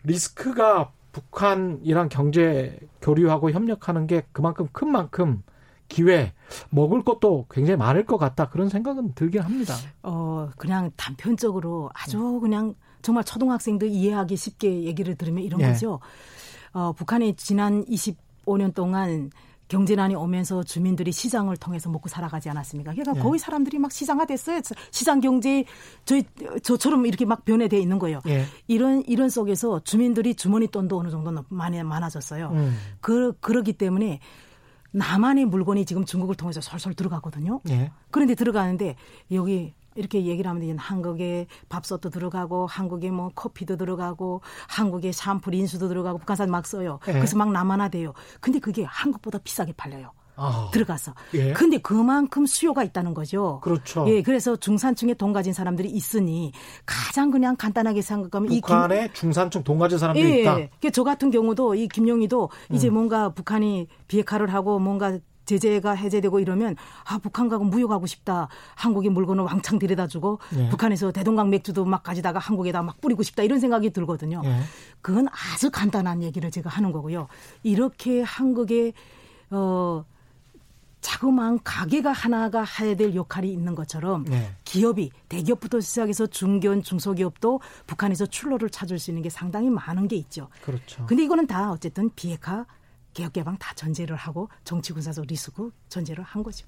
[0.04, 5.44] 리스크가 북한이랑 경제 교류하고 협력하는 게 그만큼 큰 만큼
[5.88, 6.34] 기회
[6.70, 9.76] 먹을 것도 굉장히 많을 것 같다 그런 생각은 들긴 합니다.
[10.04, 15.68] 어 그냥 단편적으로 아주 그냥 정말 초등학생들 이해하기 쉽게 얘기를 들으면 이런 예.
[15.68, 16.00] 거죠.
[16.74, 19.30] 어 북한이 지난 25년 동안
[19.68, 22.94] 경제난이 오면서 주민들이 시장을 통해서 먹고 살아가지 않았습니까?
[22.94, 23.22] 그러니까 예.
[23.22, 24.62] 거의 사람들이 막 시장화됐어요.
[24.92, 25.66] 시장 경제
[26.06, 26.24] 저희
[26.64, 28.22] 저처럼 이렇게 막 변해돼 있는 거예요.
[28.28, 28.46] 예.
[28.68, 32.50] 이런 이런 속에서 주민들이 주머니 돈도 어느 정도 많이 많아졌어요.
[32.50, 32.78] 음.
[33.02, 34.20] 그 그러기 때문에
[34.92, 37.62] 나만의 물건이 지금 중국을 통해서 솔솔 들어가거든요.
[37.70, 37.92] 예.
[38.10, 38.96] 그런데 들어가는데
[39.32, 45.88] 여기 이렇게 얘기를 하면 되는 한국에 밥솥도 들어가고 한국에 뭐 커피도 들어가고 한국에 샴푸 린수도
[45.90, 47.00] 들어가고 북한산 막 써요.
[47.08, 47.14] 예.
[47.14, 48.14] 그래서 막 남아나돼요.
[48.40, 50.12] 근데 그게 한국보다 비싸게 팔려요.
[50.40, 51.14] 아, 들어가서.
[51.34, 51.52] 예.
[51.54, 53.60] 근데 그만큼 수요가 있다는 거죠.
[53.64, 54.06] 그렇죠.
[54.08, 56.52] 예, 그래서 중산층에 돈 가진 사람들이 있으니
[56.86, 60.60] 가장 그냥 간단하게 생각하면 북한에 이 김, 중산층 돈 가진 사람들이 예, 있다.
[60.60, 60.70] 예.
[60.94, 62.76] 저 같은 경우도 이 김용희도 음.
[62.76, 65.18] 이제 뭔가 북한이 비핵화를 하고 뭔가
[65.48, 66.76] 제재가 해제되고 이러면
[67.06, 68.50] 아 북한하고 무역하고 싶다.
[68.76, 70.70] 한국의 물건을 왕창 데려다주고 예.
[70.70, 74.42] 북한에서 대동강 맥주도 막 가지다가 한국에다 막 뿌리고 싶다 이런 생각이 들거든요.
[74.44, 74.60] 예.
[75.02, 77.28] 그건 아주 간단한 얘기를 제가 하는 거고요.
[77.64, 78.94] 이렇게 한국의
[79.50, 80.04] 어
[81.02, 84.52] 자그마한 가게가 하나가 해야 될 역할이 있는 것처럼 네.
[84.66, 90.50] 기업이 대기업부터 시작해서 중견 중소기업도 북한에서 출로를 찾을 수 있는 게 상당히 많은 게 있죠.
[90.64, 91.06] 그렇죠.
[91.06, 92.66] 근데 이거는 다 어쨌든 비핵화
[93.18, 96.68] 개혁 개방 다 전제를 하고 정치 군사적 리스크 전제를 한 거죠.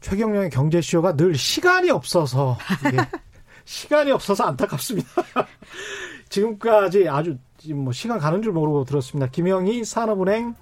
[0.00, 2.58] 최경영의 경제쇼가 늘 시간이 없어서
[3.64, 5.08] 시간이 없어서 안타깝습니다.
[6.28, 7.38] 지금까지 아주
[7.72, 9.30] 뭐 시간 가는 줄 모르고 들었습니다.
[9.30, 10.54] 김영희 산업은행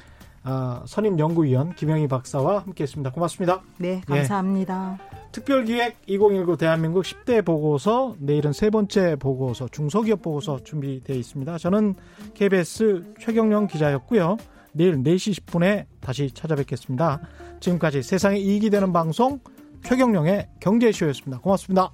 [0.44, 3.12] 어, 선임 연구위원 김영희 박사와 함께했습니다.
[3.12, 3.62] 고맙습니다.
[3.78, 4.98] 네, 감사합니다.
[5.00, 5.32] 예.
[5.32, 11.56] 특별기획 2019 대한민국 10대 보고서 내일은 세 번째 보고서 중소기업 보고서 준비되어 있습니다.
[11.56, 11.94] 저는
[12.34, 14.36] KBS 최경영 기자였고요.
[14.74, 17.20] 내일 4시 10분에 다시 찾아뵙겠습니다.
[17.60, 19.40] 지금까지 세상에 이익이 되는 방송
[19.84, 21.40] 최경령의 경제쇼였습니다.
[21.40, 21.90] 고맙습니다.